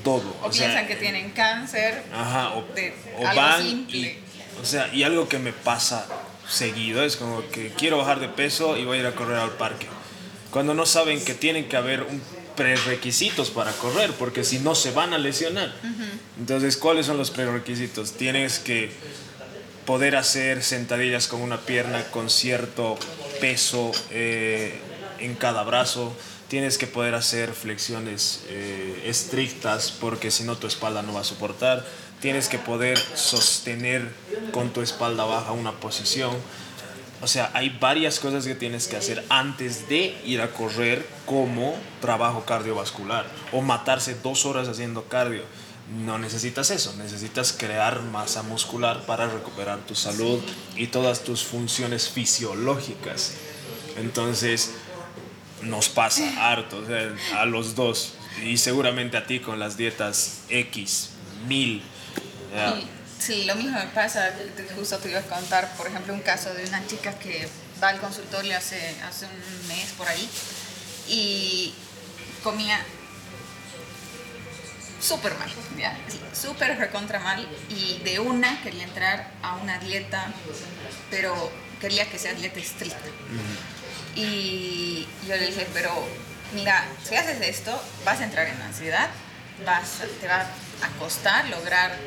[0.04, 0.36] todo.
[0.42, 2.02] O, o piensan sea, que tienen cáncer.
[2.12, 4.18] Ajá, o, de o van y,
[4.60, 6.08] o sea, y algo que me pasa
[6.50, 9.52] seguido es como que quiero bajar de peso y voy a ir a correr al
[9.52, 9.88] parque
[10.54, 12.22] cuando no saben que tienen que haber un
[12.56, 15.74] prerequisitos para correr, porque si no se van a lesionar.
[16.38, 18.14] Entonces, ¿cuáles son los prerequisitos?
[18.14, 18.92] Tienes que
[19.86, 22.98] poder hacer sentadillas con una pierna con cierto
[23.42, 24.80] peso eh,
[25.20, 26.16] en cada brazo.
[26.48, 31.26] Tienes que poder hacer flexiones eh, estrictas porque si no tu espalda no va a
[31.26, 31.84] soportar.
[32.22, 34.08] Tienes que poder sostener
[34.52, 36.32] con tu espalda baja una posición
[37.24, 41.74] o sea, hay varias cosas que tienes que hacer antes de ir a correr como
[42.02, 45.44] trabajo cardiovascular o matarse dos horas haciendo cardio.
[46.06, 50.42] No necesitas eso, necesitas crear masa muscular para recuperar tu salud
[50.76, 53.36] y todas tus funciones fisiológicas.
[53.96, 54.74] Entonces,
[55.62, 60.42] nos pasa harto o sea, a los dos y seguramente a ti con las dietas
[60.50, 61.12] X,
[61.48, 61.82] mil.
[63.24, 64.34] Sí, lo mismo me pasa.
[64.76, 67.48] Justo te iba a contar, por ejemplo, un caso de una chica que
[67.82, 70.30] va al consultorio hace, hace un mes por ahí
[71.08, 71.74] y
[72.44, 72.82] comía
[75.00, 75.98] súper mal, ¿ya?
[76.34, 80.26] súper recontra mal y de una quería entrar a una dieta,
[81.10, 83.08] pero quería que sea dieta estricta.
[84.16, 85.94] Y yo le dije, pero
[86.54, 89.10] mira, si haces esto, vas a entrar en ansiedad,
[89.66, 91.98] vas, te va a costar lograr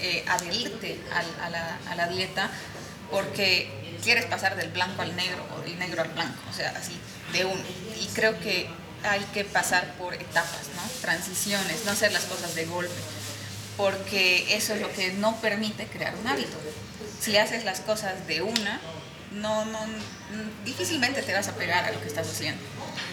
[0.00, 2.50] eh, adherirte a, la, dieta
[3.10, 3.68] porque
[4.02, 6.98] quieres pasar del blanco al negro o del negro al blanco, o sea, así
[7.32, 7.62] de uno.
[8.00, 8.68] Y creo que
[9.02, 10.82] hay que pasar por etapas, ¿no?
[11.00, 12.92] Transiciones, no hacer las cosas de golpe,
[13.76, 16.56] porque eso es lo que no permite crear un hábito.
[17.20, 18.80] Si haces las cosas de una,
[19.32, 19.78] no, no,
[20.64, 22.62] difícilmente te vas a pegar a lo que estás haciendo.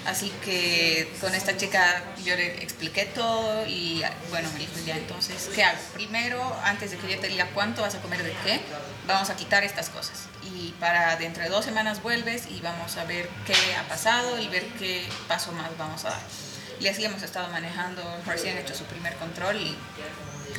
[0.06, 5.50] Así que con esta chica yo le expliqué todo y bueno, me dijo ya entonces,
[5.54, 5.80] ¿qué hago?
[5.94, 8.62] Primero, antes de que yo te diga cuánto vas a comer de qué,
[9.06, 10.28] vamos a quitar estas cosas.
[10.44, 14.48] Y para dentro de dos semanas vuelves y vamos a ver qué ha pasado y
[14.48, 16.22] ver qué paso más vamos a dar.
[16.80, 19.76] Y así hemos estado manejando, recién hecho su primer control y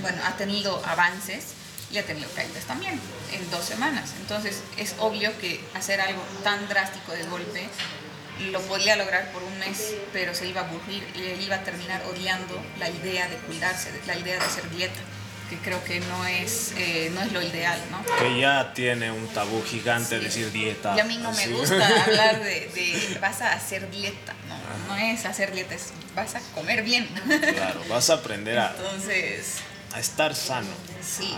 [0.01, 1.55] bueno, ha tenido avances
[1.91, 3.01] y ha tenido caídas también
[3.33, 4.13] en dos semanas.
[4.21, 7.69] Entonces es obvio que hacer algo tan drástico de golpe
[8.51, 12.03] lo podía lograr por un mes, pero se iba a aburrir y iba a terminar
[12.11, 15.01] odiando la idea de cuidarse, la idea de hacer dieta
[15.51, 18.05] que creo que no es, eh, no es lo ideal, ¿no?
[18.19, 20.95] Que ya tiene un tabú gigante decir dieta.
[20.95, 24.95] Y a mí no me gusta hablar de, de, vas a hacer dieta, ¿no?
[24.95, 27.09] No es hacer dieta, es vas a comer bien.
[27.55, 29.55] Claro, vas a aprender a, Entonces,
[29.95, 30.69] a estar sano.
[31.03, 31.35] Sí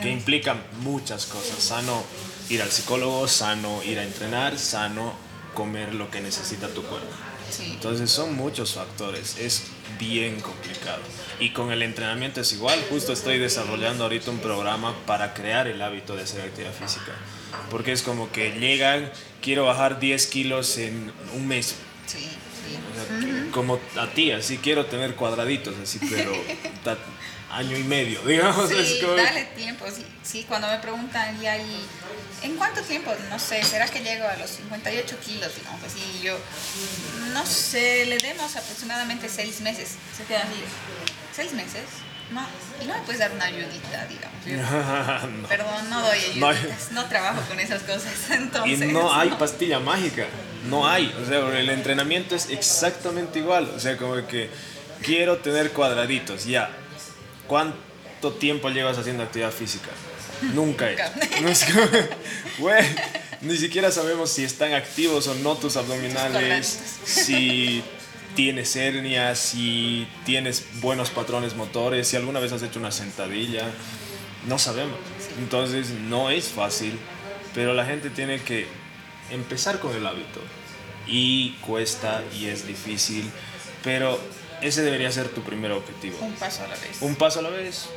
[0.00, 1.62] que implica muchas cosas.
[1.62, 2.02] Sano
[2.48, 5.12] ir al psicólogo, sano ir a entrenar, sano
[5.60, 7.06] comer lo que necesita tu cuerpo.
[7.70, 9.64] Entonces son muchos factores, es
[9.98, 11.02] bien complicado.
[11.38, 15.82] Y con el entrenamiento es igual, justo estoy desarrollando ahorita un programa para crear el
[15.82, 17.12] hábito de hacer actividad física.
[17.70, 21.74] Porque es como que llegan, quiero bajar 10 kilos en un mes.
[22.06, 22.26] Sí,
[23.52, 26.32] Como a ti, así quiero tener cuadraditos, así, pero
[27.50, 28.68] año y medio, digamos.
[28.68, 29.86] Sí, dale tiempo.
[30.22, 31.86] Sí, cuando me preguntan, ¿y ahí,
[32.42, 33.12] en cuánto tiempo?
[33.28, 35.54] No sé, ¿será que llego a los 58 kilos?
[35.56, 36.38] Digamos así, yo,
[37.32, 39.96] no sé, le demos aproximadamente seis meses.
[40.16, 40.62] Se queda así,
[41.34, 41.84] ¿seis meses?
[42.30, 42.46] No,
[42.80, 45.48] y no me puedes dar una ayudita, digamos.
[45.48, 48.12] Perdón, no doy ayuditas, no, trabajo con esas cosas.
[48.30, 50.26] Entonces, y no hay pastilla mágica,
[50.68, 51.12] no hay.
[51.20, 53.72] O sea, el entrenamiento es exactamente igual.
[53.74, 54.48] O sea, como que
[55.02, 56.70] quiero tener cuadraditos, ya
[57.50, 59.88] ¿Cuánto tiempo llevas haciendo actividad física?
[60.54, 60.94] Nunca he
[63.40, 67.82] ni siquiera sabemos si están activos o no tus abdominales, si
[68.36, 73.68] tienes hernia, si tienes buenos patrones motores, si alguna vez has hecho una sentadilla.
[74.46, 75.00] No sabemos.
[75.40, 76.96] Entonces no es fácil,
[77.52, 78.68] pero la gente tiene que
[79.32, 80.40] empezar con el hábito.
[81.08, 83.28] Y cuesta y es difícil,
[83.82, 84.20] pero
[84.62, 86.18] ese debería ser tu primer objetivo.
[86.20, 87.02] Un paso a la vez.
[87.02, 87.88] Un paso a la vez.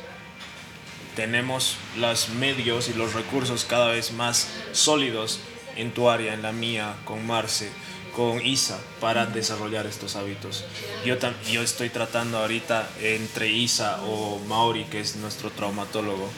[1.16, 5.40] Tenemos los medios y los recursos cada vez más sólidos
[5.76, 7.70] en tu área, en la mía, con Marce,
[8.14, 10.64] con Isa, para desarrollar estos hábitos.
[11.04, 11.16] Yo,
[11.50, 16.28] yo estoy tratando ahorita entre Isa o Mauri, que es nuestro traumatólogo,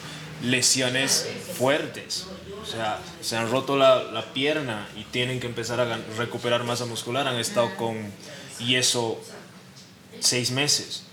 [0.43, 2.27] lesiones fuertes.
[2.61, 6.85] O sea, se han roto la, la pierna y tienen que empezar a recuperar masa
[6.85, 7.27] muscular.
[7.27, 8.11] Han estado con
[8.59, 9.21] yeso
[10.19, 11.03] seis meses.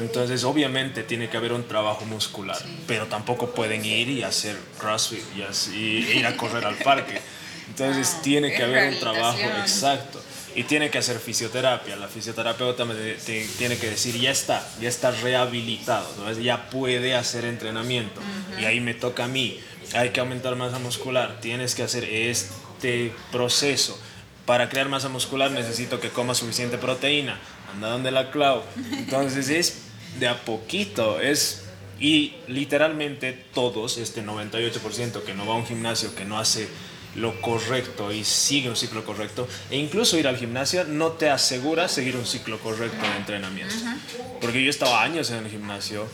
[0.00, 5.22] Entonces, obviamente tiene que haber un trabajo muscular, pero tampoco pueden ir y hacer CrossFit
[5.36, 7.20] y, así, ir a correr al parque.
[7.68, 10.20] Entonces, tiene que haber un trabajo exacto
[10.54, 11.96] y tiene que hacer fisioterapia.
[11.96, 12.94] La fisioterapeuta me
[13.58, 16.08] tiene que decir, ya está, ya está rehabilitado,
[16.40, 18.20] ya puede hacer entrenamiento.
[18.60, 19.60] Y ahí me toca a mí,
[19.94, 23.98] hay que aumentar masa muscular, tienes que hacer este proceso.
[24.46, 27.40] Para crear masa muscular necesito que coma suficiente proteína
[27.74, 28.62] anda donde la Clau.
[28.92, 29.82] Entonces es
[30.18, 31.60] de a poquito, es...
[32.00, 36.68] Y literalmente todos, este 98% que no va a un gimnasio, que no hace
[37.14, 41.88] lo correcto y sigue un ciclo correcto, e incluso ir al gimnasio no te asegura
[41.88, 43.76] seguir un ciclo correcto de entrenamiento.
[44.40, 46.06] Porque yo estaba años en el gimnasio,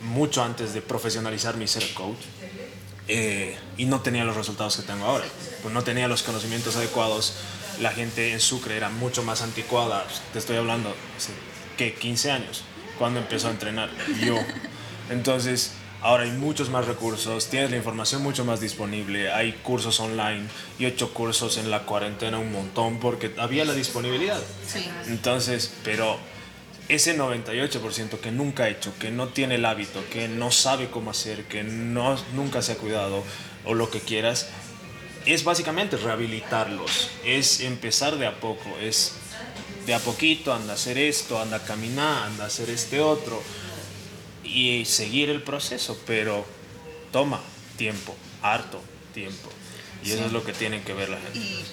[0.00, 2.18] mucho antes de profesionalizar mi ser coach,
[3.08, 5.24] eh, y no tenía los resultados que tengo ahora,
[5.62, 7.34] pues no tenía los conocimientos adecuados
[7.80, 10.06] la gente en Sucre era mucho más anticuada.
[10.32, 10.94] Te estoy hablando,
[11.76, 12.64] que 15 años,
[12.98, 13.90] cuando empezó a entrenar
[14.24, 14.38] yo.
[15.10, 20.44] Entonces, ahora hay muchos más recursos, tienes la información mucho más disponible, hay cursos online.
[20.78, 24.40] Yo he hecho cursos en la cuarentena un montón porque había la disponibilidad.
[24.66, 24.88] Sí.
[25.08, 26.18] Entonces, pero
[26.88, 31.10] ese 98% que nunca ha hecho, que no tiene el hábito, que no sabe cómo
[31.10, 33.22] hacer, que no, nunca se ha cuidado
[33.64, 34.48] o lo que quieras,
[35.26, 39.12] es básicamente rehabilitarlos, es empezar de a poco, es
[39.86, 43.42] de a poquito, anda a hacer esto, anda a caminar, anda a hacer este otro
[44.44, 46.44] y seguir el proceso, pero
[47.10, 47.40] toma
[47.76, 48.80] tiempo, harto
[49.14, 49.50] tiempo.
[50.04, 51.38] Y eso es lo que tienen que ver la gente.
[51.38, 51.64] Y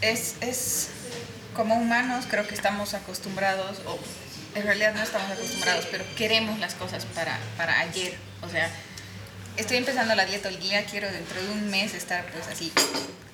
[0.00, 0.90] es, es,
[1.54, 3.98] como humanos creo que estamos acostumbrados, o
[4.54, 8.16] en realidad no estamos acostumbrados, pero queremos las cosas para, para ayer.
[8.42, 8.70] O sea,
[9.56, 12.72] estoy empezando la dieta hoy día, quiero dentro de un mes estar pues así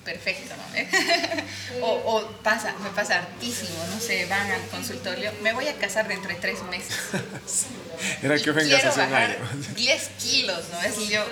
[0.04, 1.40] perfecto, ¿no?
[1.83, 6.28] O, pasa, me pasa hartísimo, no sé, van al consultorio, me voy a casar dentro
[6.28, 6.96] de tres meses.
[8.22, 9.37] Era que vengas hace un año.
[9.76, 10.83] 10 kilos, ¿no?
[10.83, 11.24] Es y yo,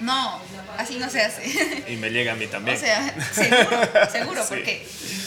[0.00, 0.40] no,
[0.78, 1.84] así no se hace.
[1.88, 2.76] Y me llega a mí también.
[2.76, 4.86] O sea, seguro, seguro, porque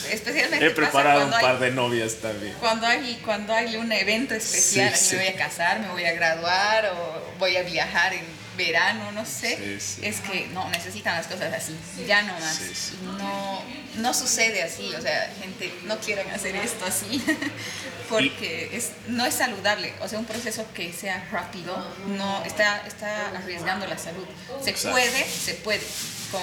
[0.09, 0.65] especialmente.
[0.65, 2.53] He preparado un par de novias también.
[2.59, 6.85] Cuando hay, cuando hay un evento especial, me voy a casar, me voy a graduar
[6.95, 9.75] o voy a viajar en verano, no sé.
[9.75, 11.75] Es que no, necesitan las cosas así,
[12.07, 12.93] ya no más.
[13.17, 13.61] No,
[13.97, 17.23] no sucede así, o sea, gente, no quieren hacer esto así,
[18.09, 19.93] porque es, no es saludable.
[20.01, 21.75] O sea, un proceso que sea rápido
[22.07, 24.25] no está, está arriesgando la salud.
[24.63, 25.81] Se puede, se puede,
[26.31, 26.41] con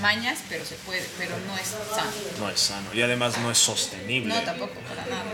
[0.00, 2.10] mañas, pero se puede, pero no es sano.
[2.38, 4.32] No es sano y además no es sostenible.
[4.34, 5.32] No, tampoco, para nada.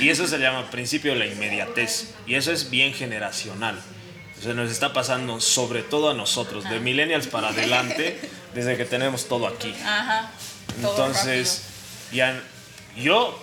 [0.00, 2.14] Y eso se llama principio de la inmediatez.
[2.26, 3.80] Y eso es bien generacional.
[4.42, 8.18] Se nos está pasando sobre todo a nosotros, de millennials para adelante,
[8.54, 9.72] desde que tenemos todo aquí.
[9.84, 10.32] Ajá.
[10.76, 11.62] Entonces,
[12.12, 12.42] ya,
[12.96, 13.38] yo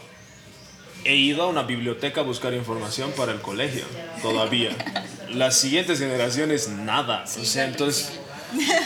[1.05, 3.85] he ido a una biblioteca a buscar información para el colegio,
[4.21, 4.75] todavía.
[5.29, 7.23] Las siguientes generaciones, nada.
[7.23, 8.19] o sea, entonces,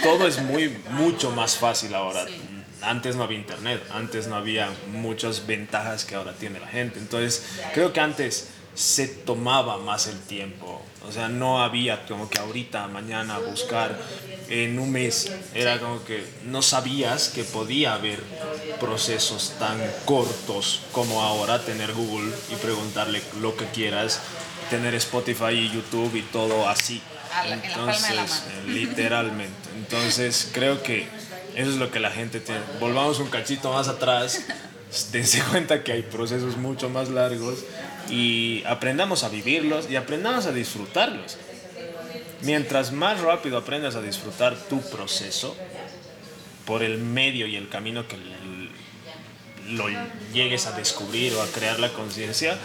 [0.04, 2.26] todo es muy, mucho más fácil ahora.
[2.82, 7.00] Antes no había internet, antes no había muchas ventajas que ahora tiene la gente.
[7.00, 10.82] Entonces, creo que antes se tomaba más el tiempo.
[11.08, 14.00] O sea, no había como que ahorita, mañana, buscar
[14.50, 15.32] en un mes.
[15.54, 18.22] Era como que no sabías que podía haber
[18.80, 24.22] procesos tan cortos como ahora tener Google y preguntarle lo que quieras,
[24.70, 27.02] tener Spotify y YouTube y todo así.
[27.46, 29.70] Entonces, literalmente.
[29.76, 31.08] Entonces, creo que
[31.56, 32.62] eso es lo que la gente tiene.
[32.80, 34.42] Volvamos un cachito más atrás.
[35.12, 37.60] Dense cuenta que hay procesos mucho más largos
[38.10, 41.38] y aprendamos a vivirlos y aprendamos a disfrutarlos.
[42.42, 45.56] Mientras más rápido aprendas a disfrutar tu proceso
[46.66, 48.18] por el medio y el camino que
[49.70, 49.86] lo
[50.34, 52.58] llegues a descubrir o a crear la conciencia,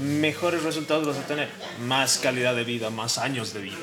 [0.00, 1.48] mejores resultados vas a tener,
[1.86, 3.76] más calidad de vida, más años de vida.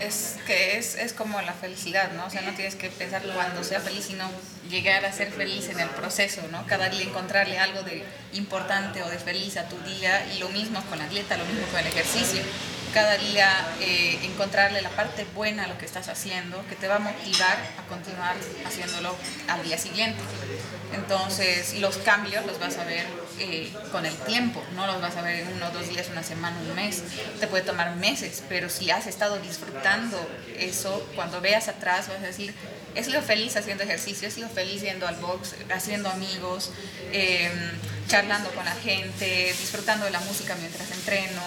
[0.00, 2.26] Es, que es, es, como la felicidad, ¿no?
[2.26, 4.30] O sea, no tienes que pensar cuando sea feliz, sino
[4.70, 6.66] llegar a ser feliz en el proceso, ¿no?
[6.66, 10.82] Cada día encontrarle algo de importante o de feliz a tu día y lo mismo
[10.84, 12.42] con la dieta, lo mismo con el ejercicio.
[12.94, 16.96] Cada día eh, encontrarle la parte buena a lo que estás haciendo que te va
[16.96, 18.34] a motivar a continuar
[18.66, 19.14] haciéndolo
[19.48, 20.18] al día siguiente.
[20.94, 23.04] Entonces, los cambios los vas a ver
[23.40, 26.56] eh, con el tiempo, no los vas a ver en uno, dos días, una semana,
[26.58, 27.02] un mes.
[27.38, 30.18] Te puede tomar meses, pero si has estado disfrutando
[30.58, 32.54] eso, cuando veas atrás vas a decir,
[32.94, 36.70] he sido feliz haciendo ejercicio, he sido feliz yendo al box, haciendo amigos,
[37.12, 37.52] em,
[38.08, 41.42] charlando con la gente, disfrutando de la música mientras entreno,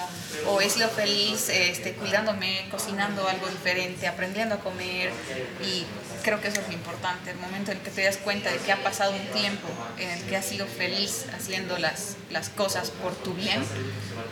[0.47, 5.11] o he sido feliz este, cuidándome, cocinando algo diferente, aprendiendo a comer
[5.63, 5.85] y
[6.21, 8.71] creo que eso es lo importante, el momento en que te das cuenta de que
[8.71, 13.15] ha pasado un tiempo en el que has sido feliz haciendo las, las cosas por
[13.15, 13.61] tu bien,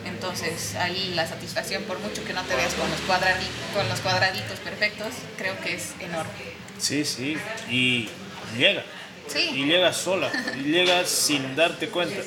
[0.06, 4.00] entonces ahí la satisfacción, por mucho que no te veas con los, cuadraditos, con los
[4.00, 6.30] cuadraditos perfectos, creo que es enorme.
[6.78, 7.36] Sí, sí,
[7.68, 8.08] y
[8.56, 8.84] llega.
[9.26, 9.50] Sí.
[9.54, 12.20] Y llega sola, y llega sin darte cuenta,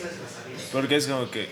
[0.71, 1.49] porque es como que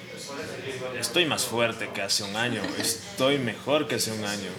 [0.99, 4.49] estoy más fuerte que hace un año, estoy mejor que hace un año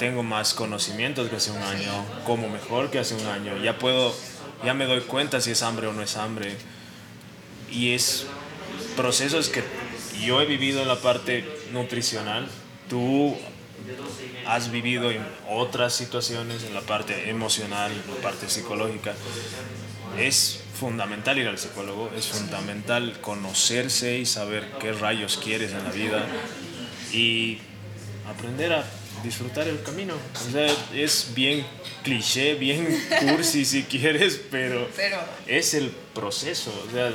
[0.00, 1.92] tengo más conocimientos que hace un año,
[2.24, 4.14] como mejor que hace un año, ya puedo,
[4.64, 6.56] ya me doy cuenta si es hambre o no es hambre.
[7.70, 8.26] Y es
[8.96, 9.62] procesos que
[10.24, 12.48] yo he vivido en la parte nutricional,
[12.88, 13.36] tú
[14.46, 19.12] has vivido en otras situaciones, en la parte emocional, en la parte psicológica.
[20.16, 25.90] Es fundamental ir al psicólogo, es fundamental conocerse y saber qué rayos quieres en la
[25.90, 26.26] vida
[27.12, 27.58] y
[28.26, 28.84] aprender a
[29.22, 30.14] disfrutar el camino.
[30.14, 31.66] O sea, es bien
[32.02, 32.88] cliché, bien
[33.20, 34.88] cursi si quieres, pero,
[35.46, 36.72] es el proceso.
[36.88, 37.12] O sea,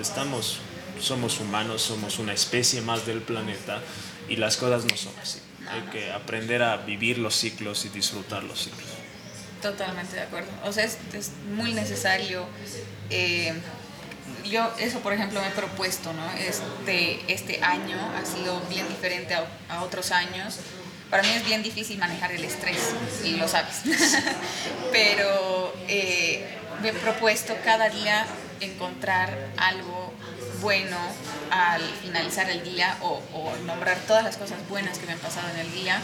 [0.00, 0.58] estamos,
[1.00, 3.82] somos humanos, somos una especie más del planeta
[4.28, 5.40] y las cosas no son así.
[5.68, 8.95] Hay que aprender a vivir los ciclos y disfrutar los ciclos.
[9.70, 10.48] Totalmente de acuerdo.
[10.64, 12.46] O sea, es, es muy necesario.
[13.10, 13.52] Eh,
[14.44, 16.30] yo eso, por ejemplo, me he propuesto, ¿no?
[16.38, 20.60] Este, este año ha sido bien diferente a, a otros años
[21.10, 22.94] para mí es bien difícil manejar el estrés,
[23.24, 23.82] y lo sabes.
[24.92, 26.44] Pero eh,
[26.82, 28.26] me he propuesto cada día
[28.60, 30.05] encontrar algo
[30.60, 30.96] bueno
[31.50, 33.20] al finalizar el día o,
[33.64, 36.00] nombrar todas las cosas buenas que me han pasado en el día.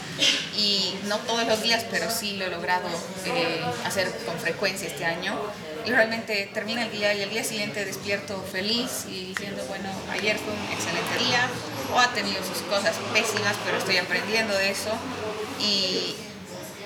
[0.55, 2.87] Y no todos los días pero sí lo he logrado
[3.25, 5.35] eh, hacer con frecuencia este año.
[5.85, 10.37] Y realmente termina el día y el día siguiente despierto feliz y diciendo bueno ayer
[10.37, 11.49] fue un excelente día
[11.93, 14.91] o ha tenido sus cosas pésimas pero estoy aprendiendo de eso
[15.59, 16.15] y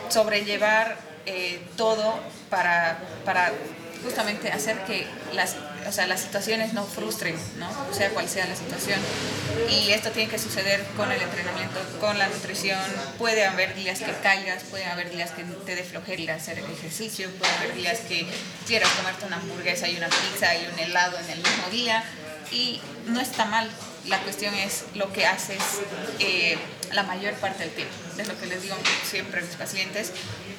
[0.10, 0.98] sobrellevar
[1.28, 2.16] eh, todo
[2.50, 3.52] para, para
[4.04, 5.56] justamente hacer que las,
[5.88, 7.70] o sea, las situaciones no frustren, ¿no?
[7.94, 9.00] sea cual sea la situación.
[9.70, 12.80] Y esto tiene que suceder con el entrenamiento, con la nutrición.
[13.18, 17.52] Puede haber días que caigas, puede haber días que te dé flojera hacer ejercicio, puede
[17.54, 18.26] haber días que
[18.66, 22.04] quieras comerte una hamburguesa y una pizza y un helado en el mismo día.
[22.52, 23.70] Y no está mal,
[24.08, 25.62] la cuestión es lo que haces
[26.20, 26.58] eh,
[26.94, 27.94] la mayor parte del tiempo.
[28.18, 30.12] Es lo que les digo siempre a mis pacientes.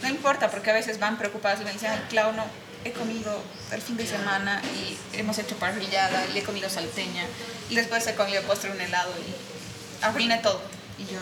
[0.02, 2.44] No importa, porque a veces van preocupados y me dicen, ay, Clau, no,
[2.84, 7.24] he comido el fin de semana y hemos hecho parrillada y he comido salteña
[7.70, 10.60] y después he comido postre un helado y arruiné todo.
[10.98, 11.18] Y yo,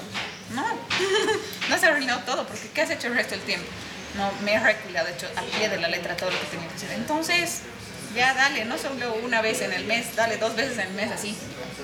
[0.54, 0.64] no,
[1.68, 3.66] no se arruinado todo, porque ¿qué has hecho el resto del tiempo?
[4.16, 6.68] No, me he reculado, he hecho al pie de la letra todo lo que tenía
[6.68, 6.92] que hacer.
[6.92, 7.60] Entonces,
[8.14, 11.12] ya dale, no solo una vez en el mes, dale dos veces en el mes
[11.12, 11.36] así.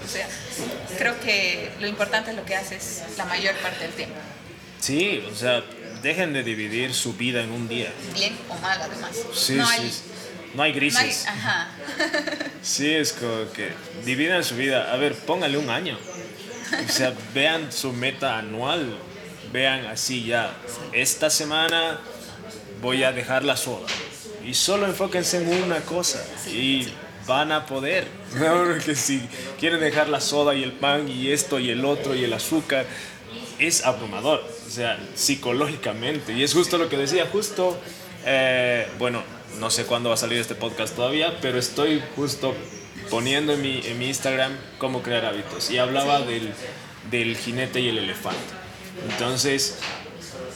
[0.02, 0.26] O sea,
[0.96, 4.16] creo que lo importante es lo que haces la mayor parte del tiempo.
[4.80, 5.62] Sí, o sea,
[6.02, 7.92] dejen de dividir su vida en un día.
[8.14, 9.10] Bien o mal, además.
[9.34, 9.92] Sí, no Hay,
[10.54, 11.26] no hay grises.
[11.26, 11.68] ajá.
[12.62, 13.72] sí, es como que
[14.04, 14.92] dividan su vida.
[14.92, 15.98] A ver, póngale un año.
[16.86, 18.98] O sea, vean su meta anual.
[19.52, 20.54] Vean así ya.
[20.92, 22.00] Esta semana
[22.80, 23.86] voy a dejar la soda
[24.44, 26.88] y solo enfóquense en una cosa y
[27.26, 28.08] van a poder.
[28.38, 29.20] Porque si
[29.60, 32.86] quieren dejar la soda y el pan y esto y el otro y el azúcar,
[33.66, 36.32] es abrumador, o sea, psicológicamente.
[36.32, 37.78] Y es justo lo que decía, justo,
[38.24, 39.22] eh, bueno,
[39.58, 42.54] no sé cuándo va a salir este podcast todavía, pero estoy justo
[43.10, 45.70] poniendo en mi, en mi Instagram cómo crear hábitos.
[45.70, 46.52] Y hablaba del,
[47.10, 48.40] del jinete y el elefante.
[49.10, 49.78] Entonces,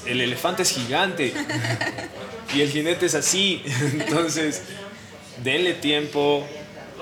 [0.06, 1.32] el elefante es gigante
[2.54, 3.62] y el jinete es así.
[3.92, 4.62] Entonces,
[5.42, 6.46] denle tiempo,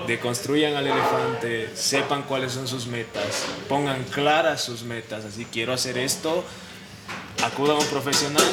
[0.07, 5.97] deconstruyan al elefante, sepan cuáles son sus metas, pongan claras sus metas, así quiero hacer
[5.97, 6.43] esto,
[7.43, 8.45] acudan a un profesional,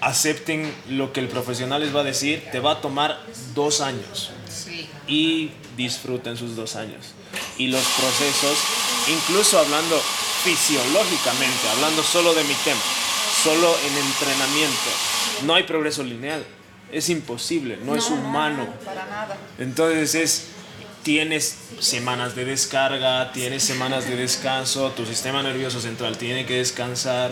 [0.00, 3.18] acepten lo que el profesional les va a decir, te va a tomar
[3.54, 4.30] dos años
[5.06, 7.14] y disfruten sus dos años.
[7.56, 8.58] Y los procesos,
[9.08, 10.00] incluso hablando
[10.44, 12.80] fisiológicamente, hablando solo de mi tema,
[13.42, 14.90] solo en entrenamiento.
[15.44, 16.44] No hay progreso lineal.
[16.90, 18.66] Es imposible, no, es humano.
[18.84, 19.36] para nada.
[19.58, 20.46] Entonces es,
[21.08, 27.30] tienes semanas de descarga, tienes semanas de descanso, tu sistema nervioso central tiene que descansar,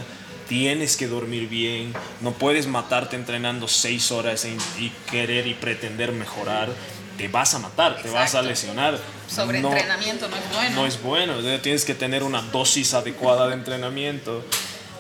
[0.49, 4.47] tienes que dormir bien, no puedes matarte entrenando seis horas
[4.79, 6.71] y, querer y pretender mejorar.
[7.19, 8.99] Te vas a matar, te vas a lesionar.
[9.29, 10.75] Sobre entrenamiento no es bueno.
[10.75, 14.43] No es bueno, tienes que tener una dosis adecuada de entrenamiento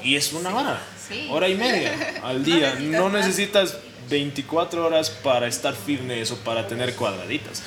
[0.02, 0.82] y es una hora
[1.30, 2.74] hora y media al día.
[2.78, 3.78] No necesitas,
[4.10, 7.62] 24 horas para estar fitness o para tener cuadraditas.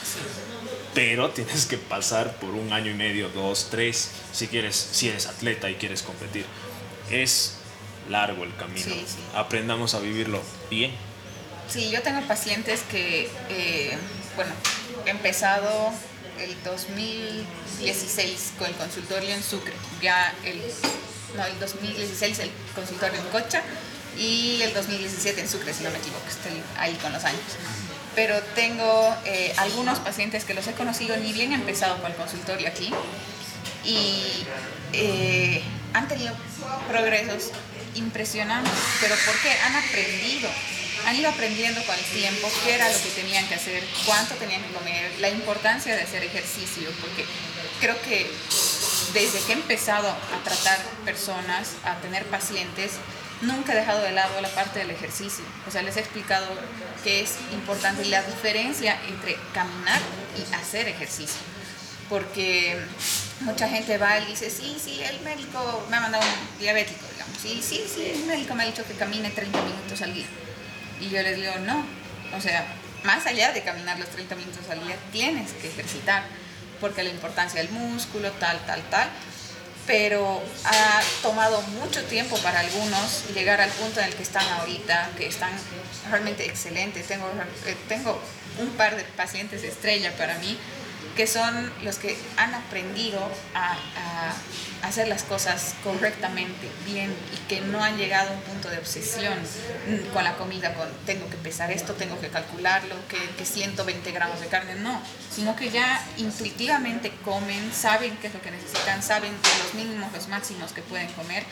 [0.94, 5.28] Pero tienes que pasar por un año y medio, dos, tres, si quieres, si eres
[5.28, 6.46] atleta y quieres competir.
[7.10, 7.56] Es
[8.10, 8.96] largo el camino.
[9.36, 10.92] Aprendamos a vivirlo bien.
[11.70, 13.98] Sí, yo tengo pacientes que, eh,
[14.36, 14.52] bueno,
[15.06, 15.92] he empezado
[16.40, 19.74] el 2016 con el consultorio en Sucre.
[20.02, 20.60] Ya el
[21.36, 23.62] no, el 2016 el consultorio en Cocha
[24.18, 27.42] y el 2017 en Sucre, si no me equivoco, estoy ahí con los años.
[28.16, 32.68] Pero tengo eh, algunos pacientes que los he conocido, ni bien empezado con el consultorio
[32.68, 32.92] aquí,
[33.86, 34.46] y
[34.94, 36.34] eh, han tenido
[36.90, 37.52] progresos
[37.96, 40.50] impresionantes, pero porque han aprendido,
[41.06, 44.62] han ido aprendiendo con el tiempo qué era lo que tenían que hacer, cuánto tenían
[44.64, 47.26] que comer, la importancia de hacer ejercicio, porque
[47.80, 48.30] creo que
[49.14, 52.92] desde que he empezado a tratar personas, a tener pacientes,
[53.42, 55.44] nunca he dejado de lado la parte del ejercicio.
[55.68, 56.48] O sea, les he explicado
[57.04, 60.00] que es importante la diferencia entre caminar
[60.38, 61.42] y hacer ejercicio.
[62.10, 62.80] Porque
[63.42, 67.38] mucha gente va y dice, sí, sí, el médico me ha mandado un diabético, digamos.
[67.40, 70.26] Sí, sí, sí, el médico me ha dicho que camine 30 minutos al día.
[71.00, 71.86] Y yo les digo, no.
[72.36, 72.66] O sea,
[73.04, 76.24] más allá de caminar los 30 minutos al día, tienes que ejercitar
[76.82, 79.10] porque la importancia del músculo, tal, tal, tal.
[79.90, 85.10] Pero ha tomado mucho tiempo para algunos llegar al punto en el que están ahorita,
[85.18, 85.50] que están
[86.12, 87.08] realmente excelentes.
[87.08, 87.26] Tengo,
[87.66, 88.22] eh, tengo
[88.60, 90.60] un par de pacientes estrella para mí
[91.20, 93.20] que son los que han aprendido
[93.54, 93.76] a,
[94.84, 99.34] hacer las cosas correctamente, bien, y que no han llegado a un punto de obsesión
[100.14, 104.40] con la comida, con tengo que pesar esto, tengo que calcularlo, que, que 120 gramos
[104.40, 109.34] de carne, no, sino que ya intuitivamente comen, saben qué es lo que necesitan, saben
[109.62, 111.44] los mínimos, los máximos que pueden comer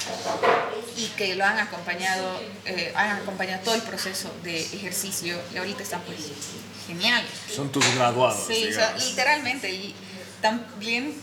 [0.95, 5.84] y que lo han acompañado, eh, han acompañado todo el proceso de ejercicio y ahorita
[5.84, 6.20] están pues
[6.88, 7.23] genial.
[7.53, 8.47] Son tus graduados.
[8.47, 8.69] Sí,
[9.09, 9.69] literalmente.
[9.71, 9.93] Y
[10.41, 11.13] también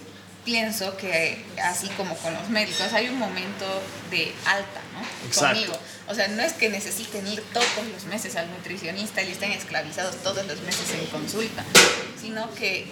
[0.44, 3.64] pienso que así como con los médicos hay un momento
[4.10, 5.26] de alta, ¿no?
[5.26, 5.60] Exacto.
[5.60, 5.78] Conmigo.
[6.06, 10.16] O sea, no es que necesiten ir todos los meses al nutricionista y estén esclavizados
[10.16, 11.64] todos los meses en consulta,
[12.20, 12.86] sino que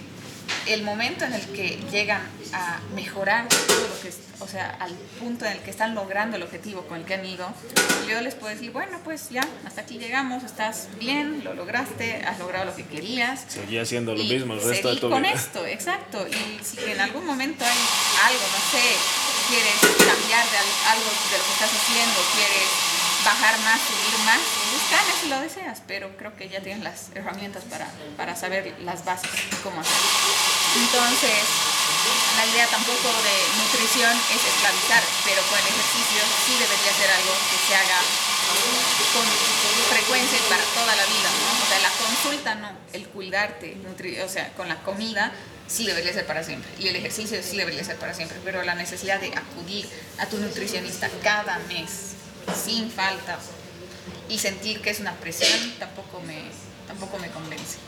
[0.67, 2.23] el momento en el que llegan
[2.53, 6.37] a mejorar todo lo que es, o sea, al punto en el que están logrando
[6.37, 7.53] el objetivo con el que han ido,
[8.09, 12.39] yo les puedo decir, bueno, pues ya, hasta aquí llegamos, estás bien, lo lograste, has
[12.39, 13.45] logrado lo que querías.
[13.49, 15.33] Seguí haciendo lo mismo el resto de tu con vida.
[15.33, 16.27] esto, exacto.
[16.29, 18.85] Y si en algún momento hay algo, no sé,
[19.49, 22.69] quieres cambiar de al- algo de lo que estás haciendo, quieres
[23.25, 24.41] bajar más, subir más,
[24.73, 29.05] buscar si lo deseas, pero creo que ya tienes las herramientas para, para saber las
[29.05, 30.09] bases y cómo hacerlo.
[30.77, 31.39] Entonces,
[32.37, 37.33] la idea tampoco de nutrición es esclavizar, pero con el ejercicio sí debería ser algo
[37.51, 37.99] que se haga
[39.13, 39.25] con
[39.97, 41.63] frecuencia y para toda la vida, ¿no?
[41.63, 45.33] O sea, la consulta no, el cuidarte, nutri- o sea, con la comida
[45.69, 48.75] sí debería ser para siempre y el ejercicio sí debería ser para siempre, pero la
[48.75, 52.17] necesidad de acudir a tu nutricionista cada mes,
[52.65, 53.39] sin falta,
[54.29, 56.43] y sentir que es una presión tampoco me,
[56.87, 57.79] tampoco me convence.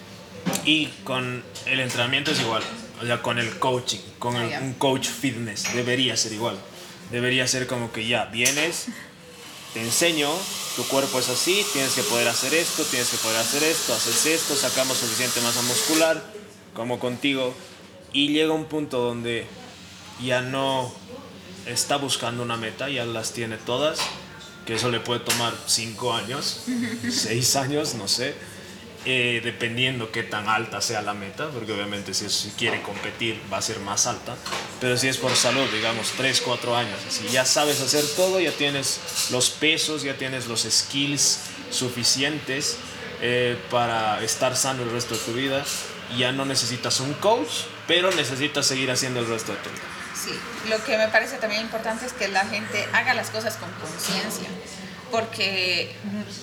[0.64, 2.62] Y con el entrenamiento es igual,
[3.02, 6.56] o sea, con el coaching, con el- un coach fitness, debería ser igual.
[7.10, 8.86] Debería ser como que ya vienes,
[9.72, 10.30] te enseño,
[10.76, 14.26] tu cuerpo es así, tienes que poder hacer esto, tienes que poder hacer esto, haces
[14.26, 16.22] esto, sacamos suficiente masa muscular,
[16.74, 17.54] como contigo,
[18.12, 19.46] y llega un punto donde
[20.22, 20.92] ya no
[21.66, 23.98] está buscando una meta, ya las tiene todas,
[24.66, 26.62] que eso le puede tomar 5 años,
[27.10, 28.34] 6 años, no sé,
[29.06, 33.38] eh, dependiendo qué tan alta sea la meta, porque obviamente si, es- si quiere competir
[33.52, 34.34] va a ser más alta,
[34.80, 38.52] pero si es por salud, digamos 3, 4 años, si ya sabes hacer todo, ya
[38.52, 39.00] tienes
[39.30, 41.40] los pesos, ya tienes los skills
[41.70, 42.76] suficientes
[43.20, 45.62] eh, para estar sano el resto de tu vida,
[46.16, 47.48] ya no necesitas un coach,
[47.86, 49.82] pero necesitas seguir haciendo el resto de tu vida.
[50.24, 50.32] Sí,
[50.70, 54.48] lo que me parece también importante es que la gente haga las cosas con conciencia,
[55.10, 55.94] porque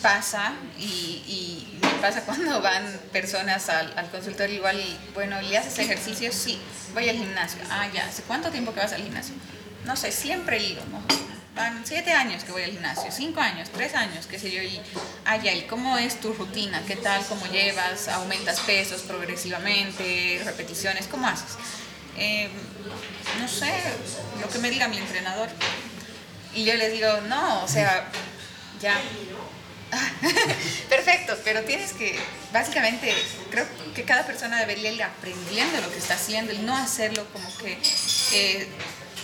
[0.04, 5.80] pasa y, y pasa cuando van personas al, al consultorio igual y bueno, ¿y haces
[5.80, 6.32] ejercicio?
[6.32, 6.60] Sí,
[6.94, 7.62] voy al gimnasio.
[7.72, 9.34] Ah, ya, ¿hace cuánto tiempo que vas al gimnasio?
[9.86, 11.02] No sé, siempre ido, ¿no?
[11.56, 14.80] Van siete años que voy al gimnasio, cinco años, tres años, qué sé yo, y,
[15.26, 16.82] ah, ya, ¿y cómo es tu rutina?
[16.86, 17.26] ¿Qué tal?
[17.26, 18.08] ¿Cómo llevas?
[18.10, 20.40] ¿Aumentas pesos progresivamente?
[20.46, 21.08] ¿Repeticiones?
[21.08, 21.58] ¿Cómo haces?
[22.18, 22.50] Eh,
[23.40, 23.72] no sé,
[24.40, 25.50] lo que me diga mi entrenador.
[26.54, 28.10] Y yo les digo, no, o sea,
[28.82, 29.00] ya.
[30.90, 32.18] Perfecto, pero tienes que,
[32.54, 33.14] básicamente,
[33.50, 37.56] creo que cada persona debería ir aprendiendo lo que está haciendo y no hacerlo como
[37.58, 37.78] que
[38.34, 38.68] eh,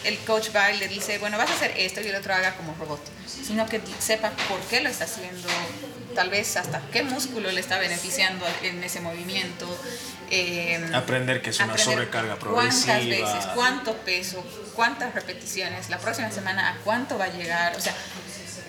[0.08, 2.56] el coach va y le dice, bueno, vas a hacer esto y el otro haga
[2.56, 5.48] como robot, sino que sepa por qué lo está haciendo,
[6.16, 9.66] tal vez hasta qué músculo le está beneficiando en ese movimiento.
[10.32, 13.28] eh, Aprender que es una sobrecarga ¿Cuántas progresiva.
[13.34, 13.46] veces?
[13.56, 14.44] ¿Cuánto peso?
[14.76, 15.90] ¿Cuántas repeticiones?
[15.90, 17.76] La próxima semana, ¿a cuánto va a llegar?
[17.76, 17.94] O sea,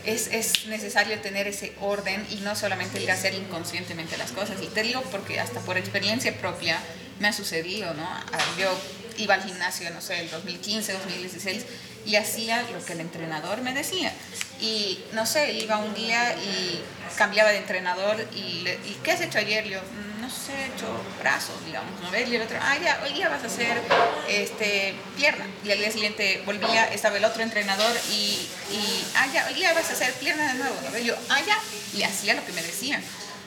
[0.04, 4.56] es, es necesario tener ese orden y no solamente ir a hacer inconscientemente las cosas.
[4.62, 6.78] Y te digo porque hasta por experiencia propia
[7.20, 8.04] me ha sucedido, ¿no?
[8.08, 8.22] Ah,
[8.58, 8.70] Yo
[9.18, 11.62] iba al gimnasio, no sé, el 2015, 2016
[12.06, 14.12] y hacía lo que el entrenador me decía.
[14.60, 16.82] Y no sé, iba un día y
[17.16, 19.64] cambiaba de entrenador y, le- ¿y qué has hecho ayer?
[19.68, 20.86] Yo, "Mm, no sé, he hecho
[21.20, 22.28] brazos, digamos, ¿no ves?
[22.28, 23.80] Y el otro, ah, ya, hoy día vas a hacer
[24.28, 25.46] este, pierna.
[25.64, 29.88] Y al día siguiente volvía, estaba el otro entrenador y, y, ah, hoy día vas
[29.90, 31.04] a hacer pierna de nuevo, ¿no ves?
[31.04, 31.58] Yo, ah, ya,
[31.96, 33.02] y hacía lo que me decían.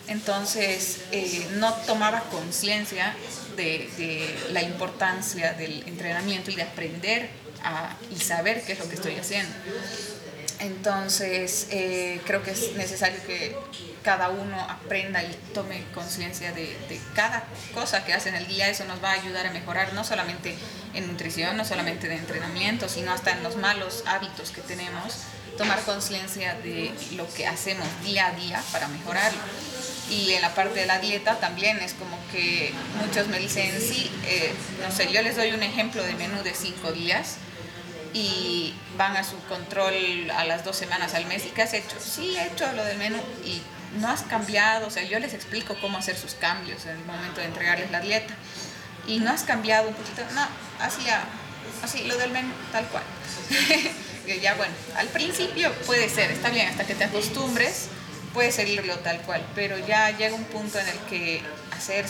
[0.08, 3.16] Entonces, eh, no tomaba conciencia
[3.56, 7.30] de, la importancia del entrenamiento y de aprender
[7.64, 9.54] a- y saber qué es lo que estoy haciendo.
[10.60, 13.56] Entonces, eh, creo que es necesario que
[14.04, 17.44] cada uno aprenda y tome conciencia de, de cada
[17.74, 18.70] cosa que hace en el día.
[18.70, 20.56] Eso nos va a ayudar a mejorar no solamente
[20.94, 25.16] en nutrición, no solamente de entrenamiento, sino hasta en los malos hábitos que tenemos.
[25.58, 29.40] Tomar conciencia de lo que hacemos día a día para mejorarlo.
[30.12, 34.12] Y en la parte de la dieta también es como que muchos me dicen, sí,
[34.26, 34.54] eh,
[34.84, 37.38] no sé, yo les doy un ejemplo de menú de cinco días
[38.14, 41.46] y van a su control a las dos semanas al mes.
[41.46, 41.96] ¿Y qué has hecho?
[42.00, 43.62] Sí, he hecho lo del menú y
[44.00, 44.88] no has cambiado.
[44.88, 48.02] O sea, yo les explico cómo hacer sus cambios en el momento de entregarles la
[48.02, 48.34] dieta.
[49.08, 50.22] Y no has cambiado un poquito.
[50.34, 50.46] No,
[50.80, 51.24] así, ya,
[51.84, 53.04] así lo del menú, tal cual.
[54.42, 57.88] Ya bueno, al principio puede ser, está bien, hasta que te acostumbres,
[58.34, 59.46] puede seguirlo tal cual.
[59.56, 62.06] Pero ya llega un punto en el que hacer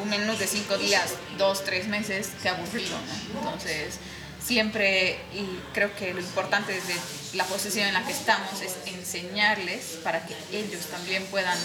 [0.00, 2.96] un menú de cinco días, dos, tres meses, qué aburrido,
[3.34, 3.40] ¿no?
[3.40, 3.98] Entonces,
[4.44, 6.94] siempre, y creo que lo importante desde
[7.36, 11.58] la posición en la que estamos es enseñarles para que ellos también puedan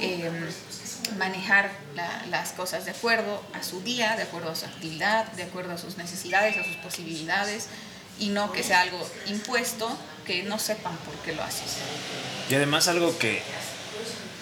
[0.00, 0.30] eh,
[1.18, 1.70] manejar
[2.30, 5.78] las cosas de acuerdo a su día, de acuerdo a su actividad, de acuerdo a
[5.78, 7.66] sus necesidades, a sus posibilidades,
[8.18, 9.96] y no que sea algo impuesto
[10.30, 11.78] que no sepan por qué lo haces.
[12.48, 13.42] Y además algo que,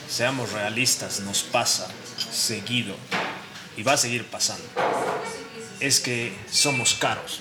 [0.07, 1.89] seamos realistas, nos pasa
[2.31, 2.95] seguido
[3.75, 4.65] y va a seguir pasando,
[5.81, 7.41] es que somos caros.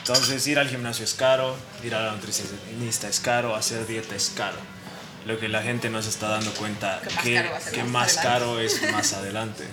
[0.00, 4.32] Entonces ir al gimnasio es caro, ir a la nutricionista es caro, hacer dieta es
[4.34, 4.58] caro.
[5.26, 9.12] Lo que la gente no se está dando cuenta que, que más caro es más
[9.12, 9.64] adelante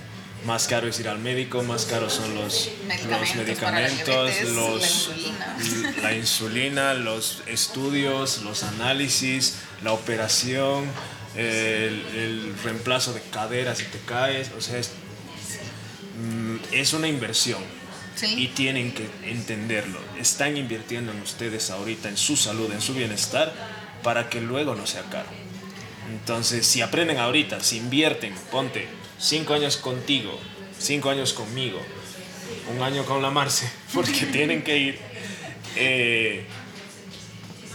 [0.45, 5.15] más caro es ir al médico, más caros son los medicamentos, los, medicamentos, los la,
[5.15, 5.93] insulina.
[6.01, 10.85] la insulina, los estudios, los análisis, la operación,
[11.35, 14.91] el, reemplazo de cadera si te caes, o sea, es,
[16.19, 17.61] mm, es una inversión.
[18.35, 19.99] Y tienen que entenderlo.
[20.19, 23.53] Están invirtiendo en ustedes ahorita, en su salud, en su bienestar,
[24.01, 25.29] para que luego no sea caro.
[26.09, 28.87] Entonces, si aprenden ahorita, si invierten, ponte
[29.19, 30.37] cinco años contigo,
[30.79, 31.79] cinco años conmigo,
[32.75, 34.99] un año con la Marce, porque tienen que ir.
[35.75, 36.45] Eh,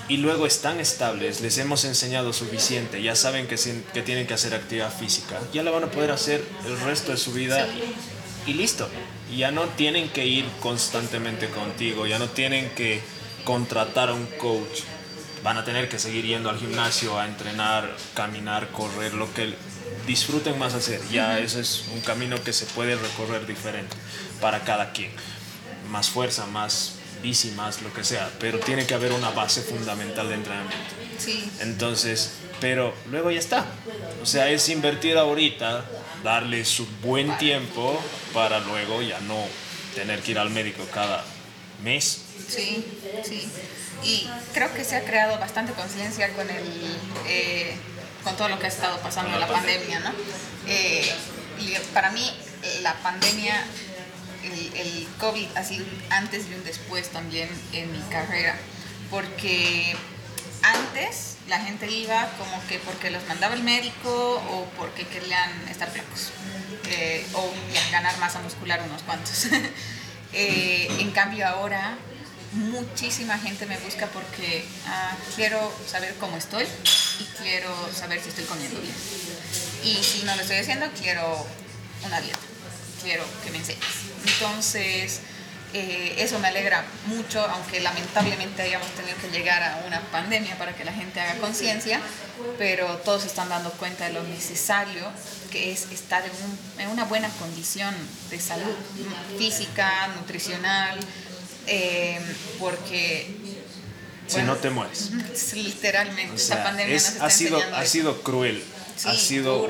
[0.08, 3.56] y luego están estables, les hemos enseñado suficiente, ya saben que,
[3.94, 7.18] que tienen que hacer actividad física, ya la van a poder hacer el resto de
[7.18, 7.66] su vida
[8.46, 8.88] y listo.
[9.34, 13.00] Ya no tienen que ir constantemente contigo, ya no tienen que
[13.44, 14.80] contratar a un coach,
[15.42, 19.54] van a tener que seguir yendo al gimnasio a entrenar, caminar, correr, lo que
[20.06, 21.00] disfruten más hacer.
[21.10, 23.96] Ya eso es un camino que se puede recorrer diferente
[24.40, 25.10] para cada quien.
[25.90, 30.28] Más fuerza, más bici, más lo que sea, pero tiene que haber una base fundamental
[30.28, 30.94] de entrenamiento.
[31.18, 31.48] Sí.
[31.60, 33.66] Entonces, pero luego ya está.
[34.20, 35.84] O sea, es invertir ahorita,
[36.24, 38.00] darle su buen tiempo
[38.34, 39.44] para luego ya no
[39.94, 41.24] tener que ir al médico cada
[41.82, 42.22] mes.
[42.48, 42.84] Sí,
[43.24, 43.48] sí.
[44.04, 46.64] Y creo que se ha creado bastante conciencia con el...
[47.28, 47.74] Eh,
[48.24, 50.10] con todo lo que ha estado pasando la, pandemia, ¿no?
[50.66, 51.12] Eh,
[51.92, 52.30] para mí,
[52.82, 53.64] la pandemia,
[54.42, 58.56] el, el, COVID ha sido antes y un después también en mi carrera,
[59.10, 59.96] porque
[60.62, 65.90] antes la gente iba como que porque los mandaba el médico o porque querían estar
[65.90, 66.30] flacos
[66.88, 67.52] eh, o
[67.90, 69.46] ganar masa muscular unos cuantos.
[70.34, 71.98] Eh, en cambio ahora
[72.52, 78.44] muchísima gente me busca porque ah, quiero saber cómo estoy y quiero saber si estoy
[78.44, 78.94] comiendo bien.
[79.84, 81.46] Y si no lo estoy haciendo, quiero
[82.04, 82.38] una dieta,
[83.02, 83.82] quiero que me enseñes.
[84.26, 85.20] Entonces,
[85.74, 90.74] eh, eso me alegra mucho, aunque lamentablemente hayamos tenido que llegar a una pandemia para
[90.74, 92.00] que la gente haga conciencia,
[92.58, 95.10] pero todos están dando cuenta de lo necesario
[95.50, 97.94] que es estar en, en una buena condición
[98.30, 98.74] de salud
[99.38, 100.98] física, nutricional,
[101.66, 102.20] eh,
[102.58, 103.26] porque...
[104.26, 105.10] Si no te mueres.
[105.54, 108.62] Literalmente, esta pandemia ha, sido, ha sido cruel,
[109.04, 109.66] ha sido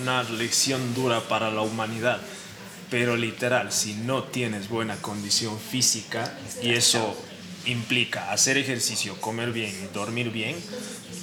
[0.00, 2.20] una lección dura para la humanidad.
[2.90, 7.16] Pero literal, si no tienes buena condición física y eso
[7.66, 10.56] implica hacer ejercicio, comer bien dormir bien,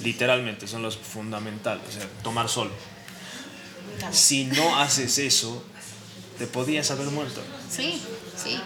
[0.02, 2.70] literalmente son los fundamentales, o sea, tomar sol.
[4.10, 5.64] Si no haces eso,
[6.38, 7.42] te podías haber muerto.
[7.70, 8.00] Sí,
[8.42, 8.58] sí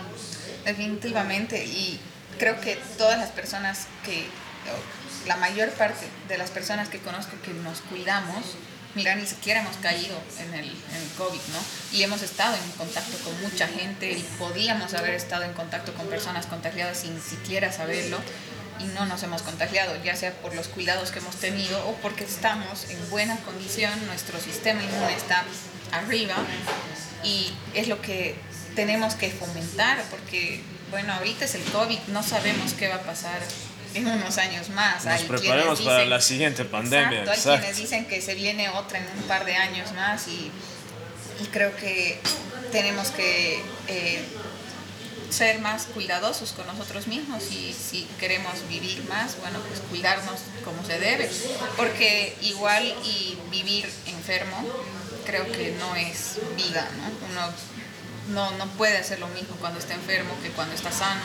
[0.69, 1.65] definitivamente.
[1.65, 1.99] Y
[2.39, 4.27] creo que todas las personas que,
[5.27, 8.57] la mayor parte de las personas que conozco que nos cuidamos,
[8.95, 10.71] mira, ni siquiera hemos caído en el,
[11.17, 11.97] COVID, ¿no?
[11.97, 16.07] Y hemos estado en contacto con mucha gente y podíamos haber estado en contacto con
[16.07, 18.19] personas contagiadas sin siquiera saberlo
[18.79, 22.25] y no nos hemos contagiado, ya sea por los cuidados que hemos tenido o porque
[22.25, 25.43] estamos en buena condición, nuestro sistema inmune está
[25.91, 26.37] arriba
[27.25, 28.37] y es lo que
[28.75, 30.61] tenemos que fomentar, porque,
[30.91, 33.41] bueno, ahorita es el COVID, no sabemos qué va a pasar
[33.95, 35.05] en unos años más.
[35.05, 37.21] Nos preparemos para la siguiente pandemia.
[37.21, 40.51] Exacto, hay quienes dicen que se viene otra en un par de años más y,
[41.53, 42.19] creo que
[42.73, 44.25] tenemos que eh,
[45.31, 50.85] ser más cuidadosos con nosotros mismos y si queremos vivir más, bueno, pues cuidarnos como
[50.85, 51.31] se debe,
[51.77, 54.67] porque igual y vivir enfermo
[55.25, 57.29] creo que no es vida, ¿no?
[57.31, 57.53] Uno
[58.29, 61.23] no, no puede hacer lo mismo cuando está enfermo que cuando está sano.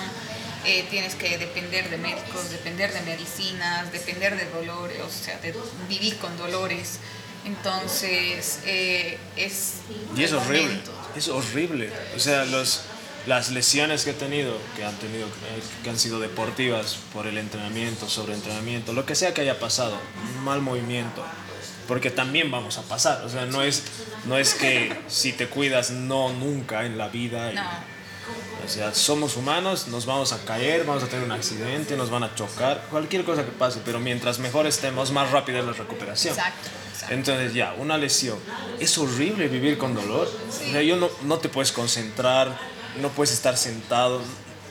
[0.65, 5.53] Eh, tienes que depender de médicos, depender de medicinas, depender de dolores, o sea, de
[5.89, 6.99] vivir con dolores.
[7.43, 9.73] Entonces, eh, es...
[10.15, 10.81] Y es horrible,
[11.17, 11.91] es horrible.
[12.15, 12.83] O sea, los,
[13.27, 15.27] las lesiones que he tenido, que han, tenido,
[15.83, 19.97] que han sido deportivas por el entrenamiento, sobreentrenamiento, lo que sea que haya pasado,
[20.43, 21.25] mal movimiento,
[21.87, 23.83] porque también vamos a pasar, o sea, no es,
[24.25, 27.51] no es que si te cuidas no nunca en la vida.
[28.65, 32.23] O sea, somos humanos, nos vamos a caer, vamos a tener un accidente, nos van
[32.23, 36.33] a chocar, cualquier cosa que pase, pero mientras mejor estemos, más rápida es la recuperación.
[36.33, 36.69] Exacto.
[37.09, 38.37] Entonces ya, una lesión.
[38.79, 40.29] Es horrible vivir con dolor.
[40.49, 42.57] O sea, yo no, no te puedes concentrar,
[43.01, 44.21] no puedes estar sentado.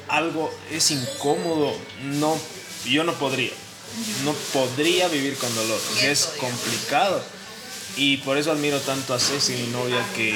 [0.08, 1.74] Algo es incómodo.
[2.04, 2.38] No,
[2.86, 3.50] yo no podría.
[4.24, 5.80] No podría vivir con dolor.
[6.02, 7.22] es complicado.
[7.96, 10.34] Y por eso admiro tanto a Ceci, mi novia, que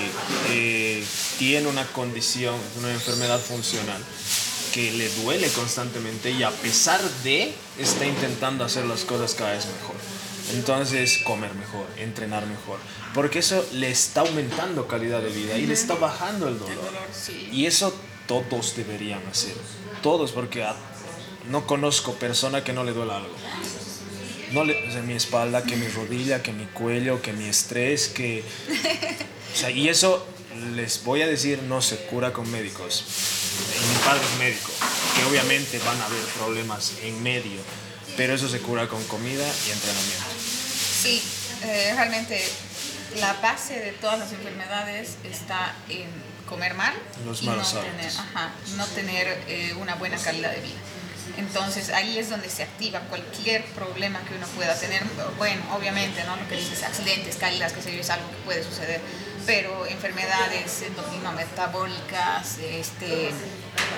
[0.51, 1.05] eh,
[1.39, 4.03] tiene una condición, una enfermedad funcional
[4.75, 9.65] que le duele constantemente y a pesar de está intentando hacer las cosas cada vez
[9.65, 9.97] mejor.
[10.53, 12.79] Entonces, comer mejor, entrenar mejor,
[13.15, 16.93] porque eso le está aumentando calidad de vida y le está bajando el dolor.
[17.51, 17.95] Y eso
[18.29, 19.55] todos deberían hacer,
[20.03, 20.63] todos, porque
[21.51, 23.35] no conozco persona que no le duela algo.
[24.53, 28.09] No le, o sea, mi espalda, que mi rodilla, que mi cuello, que mi estrés,
[28.09, 28.45] que...
[29.55, 30.27] O sea, y eso
[30.75, 33.05] les voy a decir, no se cura con médicos.
[33.75, 34.71] Y mi padre es médico,
[35.17, 37.61] que obviamente van a haber problemas en medio,
[38.17, 40.27] pero eso se cura con comida y entrenamiento.
[41.03, 41.23] Sí,
[41.63, 42.43] eh, realmente
[43.21, 46.09] la base de todas las enfermedades está en
[46.47, 46.95] comer mal
[47.25, 50.79] Los y no tener, ajá, no tener eh, una buena calidad de vida.
[51.37, 55.03] Entonces ahí es donde se activa cualquier problema que uno pueda tener.
[55.37, 56.37] Bueno, obviamente, ¿no?
[56.37, 59.01] Lo que dices, accidentes, caídas, que sé yo, es algo que puede suceder.
[59.45, 63.31] Pero enfermedades endocrino-metabólicas, este,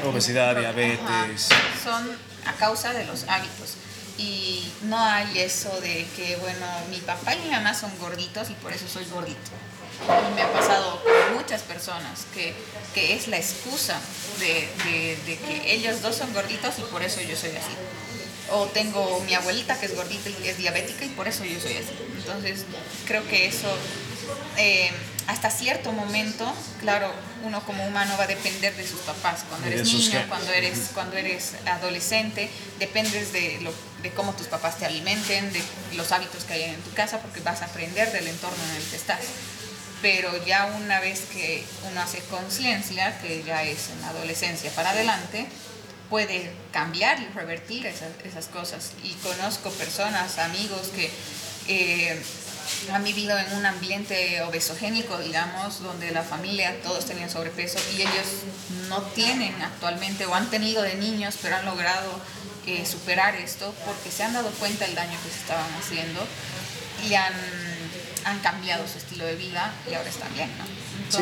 [0.04, 1.48] Obesidad, Ajá, diabetes.
[1.82, 2.10] son
[2.44, 3.76] a causa de los hábitos.
[4.18, 8.54] Y no hay eso de que, bueno, mi papá y mi mamá son gorditos y
[8.54, 9.50] por eso soy gordito.
[10.06, 12.54] Y me ha pasado con muchas personas que,
[12.94, 13.98] que es la excusa
[14.38, 17.74] de, de- de que ellos dos son gorditos y por eso yo soy así.
[18.50, 21.72] O tengo mi abuelita que es gordita y es diabética y por eso yo soy
[21.76, 21.90] así.
[22.16, 22.64] Entonces,
[23.06, 23.68] creo que eso,
[24.56, 24.90] eh,
[25.26, 27.12] hasta cierto momento, claro,
[27.44, 29.44] uno como humano va a depender de sus papás.
[29.50, 33.72] Cuando eres niño, cuando eres, cuando eres adolescente, dependes de, lo,
[34.02, 35.62] de cómo tus papás te alimenten, de
[35.94, 38.82] los hábitos que hay en tu casa, porque vas a aprender del entorno en el
[38.88, 39.18] que estás.
[40.00, 44.90] Pero ya una vez que uno hace conciencia, que ya es en la adolescencia para
[44.90, 45.46] adelante,
[46.08, 48.92] puede cambiar y revertir esas, esas cosas.
[49.02, 51.10] Y conozco personas, amigos que
[51.68, 52.22] eh,
[52.92, 58.26] han vivido en un ambiente obesogénico, digamos, donde la familia todos tenían sobrepeso y ellos
[58.88, 62.20] no tienen actualmente o han tenido de niños, pero han logrado
[62.66, 66.26] eh, superar esto porque se han dado cuenta del daño que se estaban haciendo
[67.08, 67.32] y han,
[68.28, 70.64] han cambiado su estilo de vida y ahora están bien, ¿no?
[70.64, 70.70] Sí,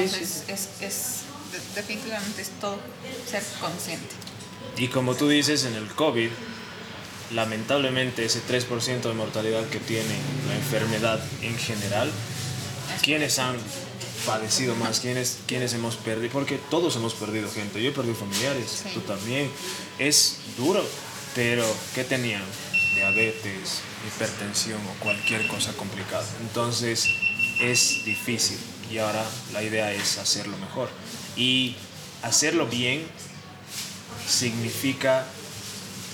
[0.03, 1.09] Entonces, Es, es-
[1.53, 2.79] de- definitivamente es todo
[3.31, 4.15] ser consciente.
[4.77, 6.29] Y como tú dices, en el COVID,
[7.33, 10.15] lamentablemente ese 3% de mortalidad que tiene
[10.49, 12.11] la enfermedad en general,
[13.03, 13.57] ¿quiénes han
[14.25, 15.01] padecido más?
[15.01, 16.33] ¿Quiénes, quiénes hemos perdido?
[16.33, 17.83] Porque todos hemos perdido gente.
[17.83, 18.91] Yo he perdido familiares, Sí.
[18.95, 19.51] tú también.
[19.99, 20.85] Es duro,
[21.35, 22.43] pero ¿qué tenían?
[22.97, 26.27] Diabetes, hipertensión o cualquier cosa complicada.
[26.41, 27.07] Entonces
[27.61, 28.59] es difícil
[28.91, 30.89] y ahora la idea es hacerlo mejor.
[31.37, 31.77] Y
[32.23, 33.07] hacerlo bien
[34.27, 35.27] significa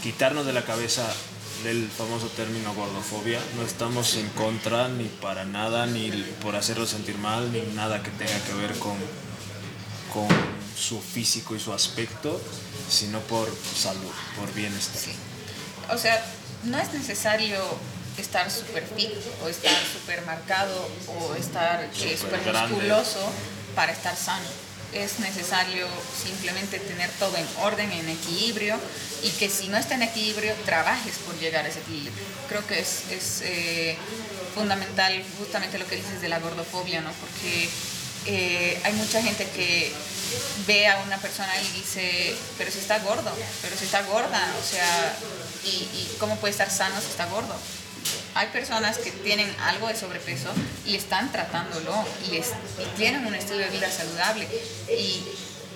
[0.02, 1.06] quitarnos de la cabeza
[1.64, 3.38] el famoso término gordofobia.
[3.56, 6.10] No estamos en contra ni para nada, ni
[6.42, 8.96] por hacerlo sentir mal, ni nada que tenga que ver con,
[10.12, 10.28] con
[10.76, 12.40] su físico y su aspecto,
[12.88, 15.00] sino por salud, por bienestar.
[15.00, 15.12] Sí.
[15.92, 16.24] O sea,
[16.64, 17.58] no es necesario
[18.18, 19.10] estar súper fit
[19.42, 23.32] o estar súper marcado o estar eh, Súper musculoso
[23.74, 24.46] para estar sano.
[24.92, 25.86] Es necesario
[26.22, 28.78] simplemente tener todo en orden, en equilibrio
[29.22, 32.12] y que si no está en equilibrio, trabajes por llegar a ese equilibrio.
[32.48, 33.96] Creo que es, es, eh,
[34.54, 37.10] fundamental justamente lo que dices de la gordofobia, ¿no?
[37.12, 37.70] Porque
[38.26, 39.90] eh, hay mucha gente que
[40.66, 43.32] ve a una persona y dice, pero si está gordo,
[43.62, 45.16] pero si está gorda, o sea,
[45.64, 47.54] ¿y, y cómo puede estar sano si está gordo?
[48.34, 50.48] Hay personas que tienen algo de sobrepeso
[50.86, 51.94] y están tratándolo
[52.30, 54.48] y, es- y tienen un estilo de vida saludable
[54.88, 55.22] y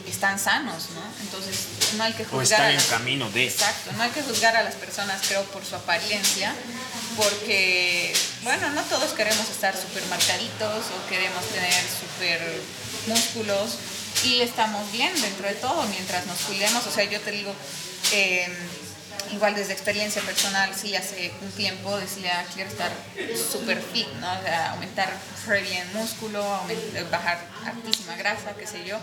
[0.09, 1.03] están sanos, ¿no?
[1.21, 1.55] Entonces
[1.97, 3.45] no hay que O juzgar están a en camino de.
[3.47, 6.55] Exacto, no hay que juzgar a las personas, creo, por su apariencia,
[7.17, 12.63] porque, bueno, no todos queremos estar súper marcaditos o queremos tener súper
[13.07, 13.77] músculos
[14.25, 16.87] y estamos bien dentro de todo mientras nos cuidemos.
[16.87, 17.53] O sea, yo te digo,
[18.13, 18.49] eh,
[19.33, 22.93] igual desde experiencia personal, sí, hace un tiempo decía, quiero estar
[23.51, 24.33] súper fit, ¿no?
[24.33, 25.13] O sea, aumentar
[25.47, 26.43] re bien músculo,
[27.11, 28.99] bajar hartísima grasa, qué sé yo,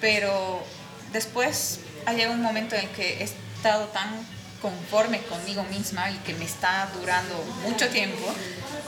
[0.00, 0.64] pero
[1.12, 4.26] después ha llegado un momento en el que he estado tan
[4.60, 8.26] conforme conmigo misma y que me está durando mucho tiempo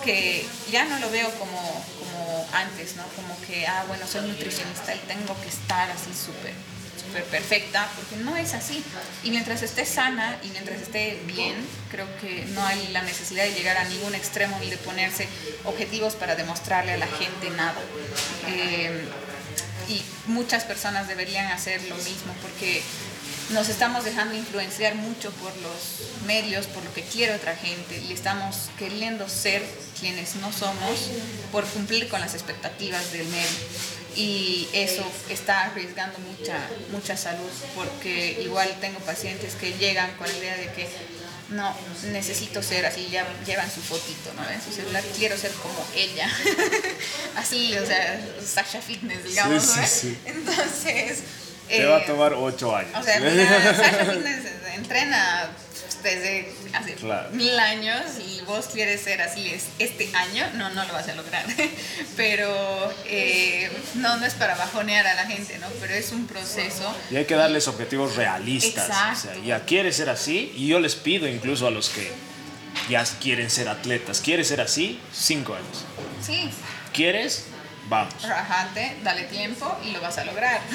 [0.05, 3.05] que ya no lo veo como, como antes, ¿no?
[3.17, 6.53] Como que, ah, bueno, soy nutricionista y tengo que estar así súper
[7.21, 8.83] perfecta, porque no es así.
[9.23, 11.55] Y mientras esté sana y mientras esté bien,
[11.91, 15.29] creo que no hay la necesidad de llegar a ningún extremo ni de ponerse
[15.65, 17.81] objetivos para demostrarle a la gente nada.
[18.49, 19.09] Eh,
[19.89, 22.83] y muchas personas deberían hacer lo mismo, porque
[23.51, 28.13] nos estamos dejando influenciar mucho por los medios, por lo que quiere otra gente, y
[28.13, 29.63] estamos queriendo ser
[30.01, 31.11] quienes no somos
[31.51, 33.59] por cumplir con las expectativas del medio.
[34.17, 36.59] Y eso está arriesgando mucha,
[36.91, 40.89] mucha salud, porque igual tengo pacientes que llegan con la idea de que
[41.51, 41.75] no,
[42.13, 44.49] necesito ser así, ya llevan su fotito, ¿no?
[44.51, 46.31] En su celular, quiero ser como ella.
[47.37, 49.65] así, o sea, Sasha Fitness, digamos.
[50.25, 51.23] Entonces,
[51.69, 52.93] te va a eh, tomar ocho años.
[52.99, 53.19] O sea,
[53.77, 55.51] Sasha Fitness entrena
[56.03, 56.97] desde hace
[57.33, 61.45] mil años y vos quieres ser así este año, no, no lo vas a lograr.
[62.17, 65.67] Pero eh, no, no es para bajonear a la gente, ¿no?
[65.81, 66.95] Pero es un proceso.
[67.11, 68.89] Y hay que darles objetivos realistas.
[68.89, 69.29] Exacto.
[69.31, 72.11] O sea, ya quieres ser así y yo les pido incluso a los que
[72.89, 75.01] ya quieren ser atletas, ¿quieres ser así?
[75.13, 75.85] Cinco años.
[76.25, 76.51] Sí.
[76.93, 77.47] ¿Quieres?
[78.23, 80.61] Rajate, dale tiempo y lo vas a lograr.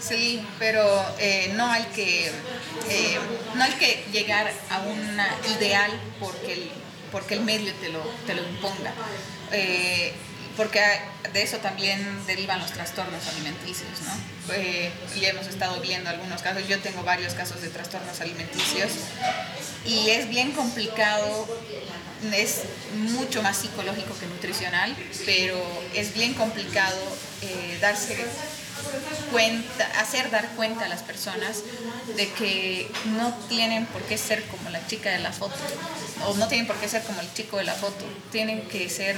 [0.00, 3.18] Sí, pero eh, no hay que eh,
[3.54, 5.18] no que llegar a un
[5.56, 6.70] ideal porque el,
[7.10, 8.92] porque el medio te lo, te lo imponga.
[9.52, 10.12] Eh,
[10.56, 10.80] porque
[11.32, 14.54] de eso también derivan los trastornos alimenticios, ¿no?
[15.14, 18.90] y hemos estado viendo algunos casos, yo tengo varios casos de trastornos alimenticios
[19.84, 21.46] y es bien complicado,
[22.32, 22.62] es
[22.96, 24.94] mucho más psicológico que nutricional,
[25.24, 25.58] pero
[25.94, 26.98] es bien complicado
[27.80, 28.16] darse
[29.30, 31.62] cuenta, hacer dar cuenta a las personas
[32.16, 35.56] de que no tienen por qué ser como la chica de la foto
[36.26, 39.16] o no tienen por qué ser como el chico de la foto, tienen que ser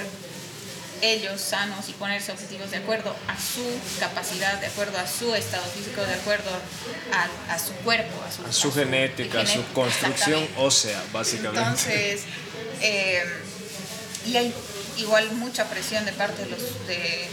[1.03, 3.65] ellos sanos y ponerse objetivos de acuerdo a su
[3.99, 6.51] capacidad, de acuerdo a su estado físico, de acuerdo
[7.49, 11.61] a, su cuerpo, a su, genética, a su construcción ósea, básicamente.
[11.61, 12.25] Entonces,
[12.81, 13.25] eh,
[14.27, 14.55] y hay
[14.97, 17.29] igual mucha presión de parte de los de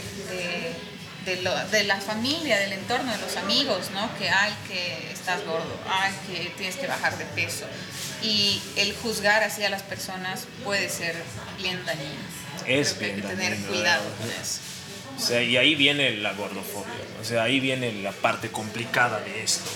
[1.36, 4.16] de, la familia, del entorno, de los amigos, ¿no?
[4.18, 7.66] Que hay que estás gordo, hay que tienes que bajar de peso.
[8.22, 11.14] Y el juzgar así a las personas puede ser
[11.58, 12.14] bien dañino.
[12.66, 14.60] Es bien hay que tener cuidado con eso.
[15.16, 19.42] O sea, y ahí viene la gordofobia, o sea, ahí viene la parte complicada de
[19.42, 19.68] esto,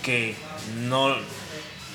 [0.00, 0.36] que
[0.76, 1.16] no,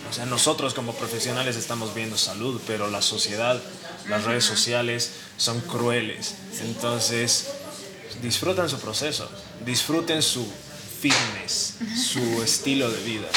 [0.10, 3.62] o sea, nosotros como profesionales estamos viendo salud, pero la sociedad,
[4.08, 6.36] las redes sociales son crueles.
[6.62, 7.48] Entonces,
[8.22, 9.30] disfrutan su proceso,
[9.66, 10.46] disfruten su
[11.00, 11.76] fitness,
[12.12, 13.28] su estilo de vida.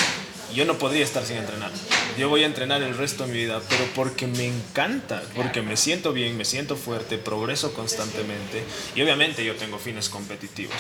[0.55, 1.71] Yo no podría estar sin entrenar.
[2.19, 5.79] Yo voy a entrenar el resto de mi vida, pero porque me encanta, porque me
[5.79, 8.63] siento bien, me siento fuerte, progreso constantemente
[8.95, 10.77] y obviamente yo tengo fines competitivos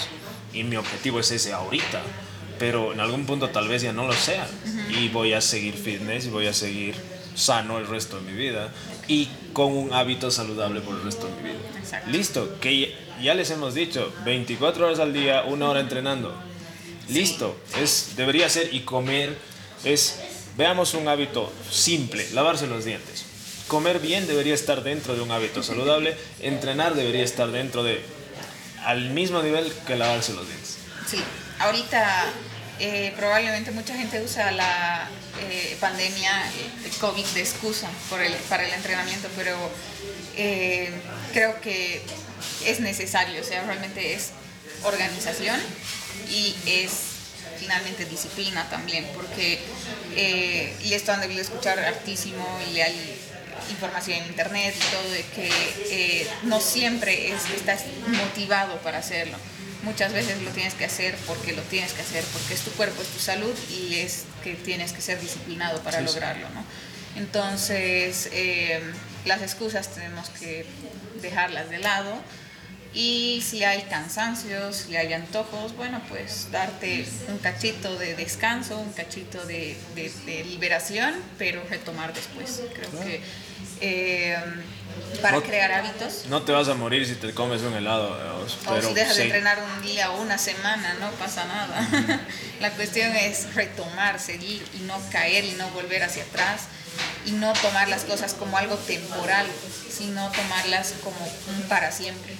[0.52, 2.02] y mi objetivo es ese ahorita,
[2.62, 4.46] pero en algún punto tal vez ya no lo sea
[4.88, 6.94] y voy a seguir fitness y voy a seguir
[7.34, 8.70] sano el resto de mi vida
[9.08, 11.58] y con un hábito saludable por el resto de mi vida.
[12.06, 16.32] Listo, que ya les hemos dicho, 24 horas al día, una hora entrenando.
[17.08, 19.36] Listo, es, debería ser y comer
[19.82, 20.20] es,
[20.56, 23.24] veamos un hábito simple, lavarse los dientes.
[23.66, 28.00] Comer bien debería estar dentro de un hábito saludable, entrenar debería estar dentro de,
[28.84, 30.78] al mismo nivel que lavarse los dientes.
[31.08, 31.18] Sí,
[31.58, 32.32] ahorita
[32.82, 35.08] eh, probablemente mucha gente usa la
[35.40, 36.32] eh, pandemia
[36.82, 39.56] de COVID de excusa por el, para el entrenamiento, pero
[40.36, 40.90] eh,
[41.32, 42.02] creo que
[42.66, 44.30] es necesario, o sea, realmente es
[44.82, 45.60] organización
[46.28, 46.90] y es
[47.60, 49.60] finalmente disciplina también, porque,
[50.16, 53.16] eh, y esto han debido escuchar hartísimo y hay
[53.70, 55.50] información en internet y todo, de que
[55.90, 59.38] eh, no siempre es, estás motivado para hacerlo.
[59.82, 63.02] Muchas veces lo tienes que hacer porque lo tienes que hacer, porque es tu cuerpo,
[63.02, 66.64] es tu salud y es que tienes que ser disciplinado para lograrlo, ¿no?
[67.16, 68.80] Entonces, eh,
[69.24, 70.64] las excusas tenemos que
[71.20, 72.14] dejarlas de lado
[72.94, 78.92] y si hay cansancios, si hay antojos, bueno, pues darte un cachito de descanso, un
[78.92, 79.76] cachito de,
[80.44, 82.62] liberación, pero retomar después.
[82.74, 83.20] Creo que
[83.80, 84.36] eh,
[85.20, 86.26] para crear hábitos.
[86.28, 88.18] No te vas a morir si te comes un helado.
[88.64, 92.20] Pero o si dejas de entrenar un día o una semana, no pasa nada.
[92.60, 96.62] La cuestión es retomar, seguir y no caer y no volver hacia atrás
[97.24, 99.46] y no tomar las cosas como algo temporal,
[99.90, 101.16] sino tomarlas como
[101.56, 102.34] un para siempre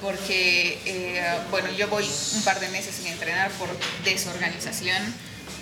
[0.00, 3.68] porque, eh, bueno, yo voy un par de meses sin entrenar por
[4.04, 5.02] desorganización,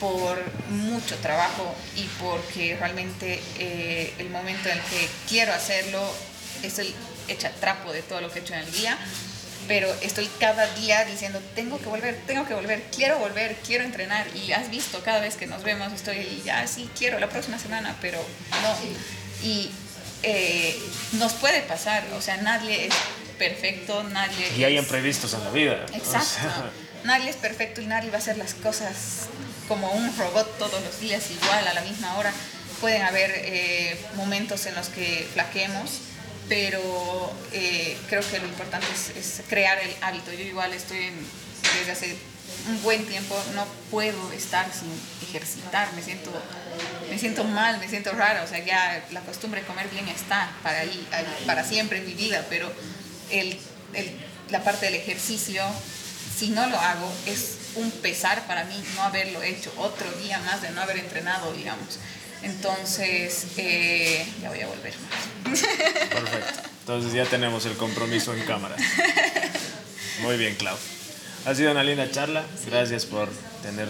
[0.01, 6.03] por mucho trabajo y porque realmente eh, el momento en el que quiero hacerlo
[6.63, 6.95] es el
[7.29, 8.99] echa trapo de todo lo que he hecho en el día
[9.69, 14.27] pero estoy cada día diciendo, tengo que volver, tengo que volver, quiero volver, quiero entrenar.
[14.35, 17.97] Y has visto, cada vez que nos vemos estoy, ya sí, quiero la próxima semana,
[18.01, 18.19] pero
[18.63, 19.47] no.
[19.47, 19.71] Y
[20.23, 20.79] eh,
[21.13, 22.95] nos puede pasar, o sea, nadie es
[23.39, 24.53] perfecto, nadie...
[24.57, 25.87] Y hay imprevistos en la vida.
[25.93, 26.71] Exacto.
[27.05, 29.29] Nadie es perfecto y nadie va a hacer las cosas
[29.69, 32.33] como un robot todos los días igual a la misma hora.
[32.81, 36.01] Pueden haber eh, momentos en los que flaquemos,
[36.49, 38.87] pero eh, creo que lo importante
[39.17, 40.33] es, crear el hábito.
[40.33, 41.11] Yo igual estoy
[41.79, 42.17] desde hace
[42.69, 44.91] un buen tiempo, no puedo estar sin
[45.29, 46.31] ejercitar, me siento,
[47.11, 50.51] me siento mal, me siento raro, o sea, ya la costumbre de comer bien está
[50.63, 51.09] para, ahí,
[51.47, 52.73] para siempre en mi vida, pero
[53.31, 53.59] el,
[54.51, 55.63] la parte del ejercicio,
[56.37, 60.63] si no lo hago, es un pesar para mí no haberlo hecho, otro día más
[60.63, 61.99] de no haber entrenado, digamos.
[62.43, 64.95] Entonces, eh, ya voy a volver.
[65.45, 66.63] Perfecto.
[66.81, 68.77] Entonces ya tenemos el compromiso en cámara.
[70.23, 70.77] Muy bien, Clau.
[71.45, 72.45] Ha sido una linda charla.
[72.67, 73.29] Gracias por
[73.63, 73.89] tener,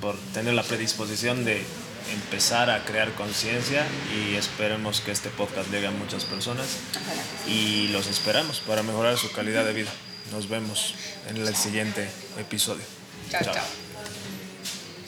[0.00, 1.64] por tener la predisposición de
[2.12, 6.66] empezar a crear conciencia y esperemos que este podcast llegue a muchas personas
[7.46, 9.90] y los esperamos para mejorar su calidad de vida.
[10.32, 10.94] Nos vemos
[11.28, 12.08] en el siguiente
[12.38, 12.84] episodio.
[13.30, 13.42] chao.
[13.44, 13.83] chao.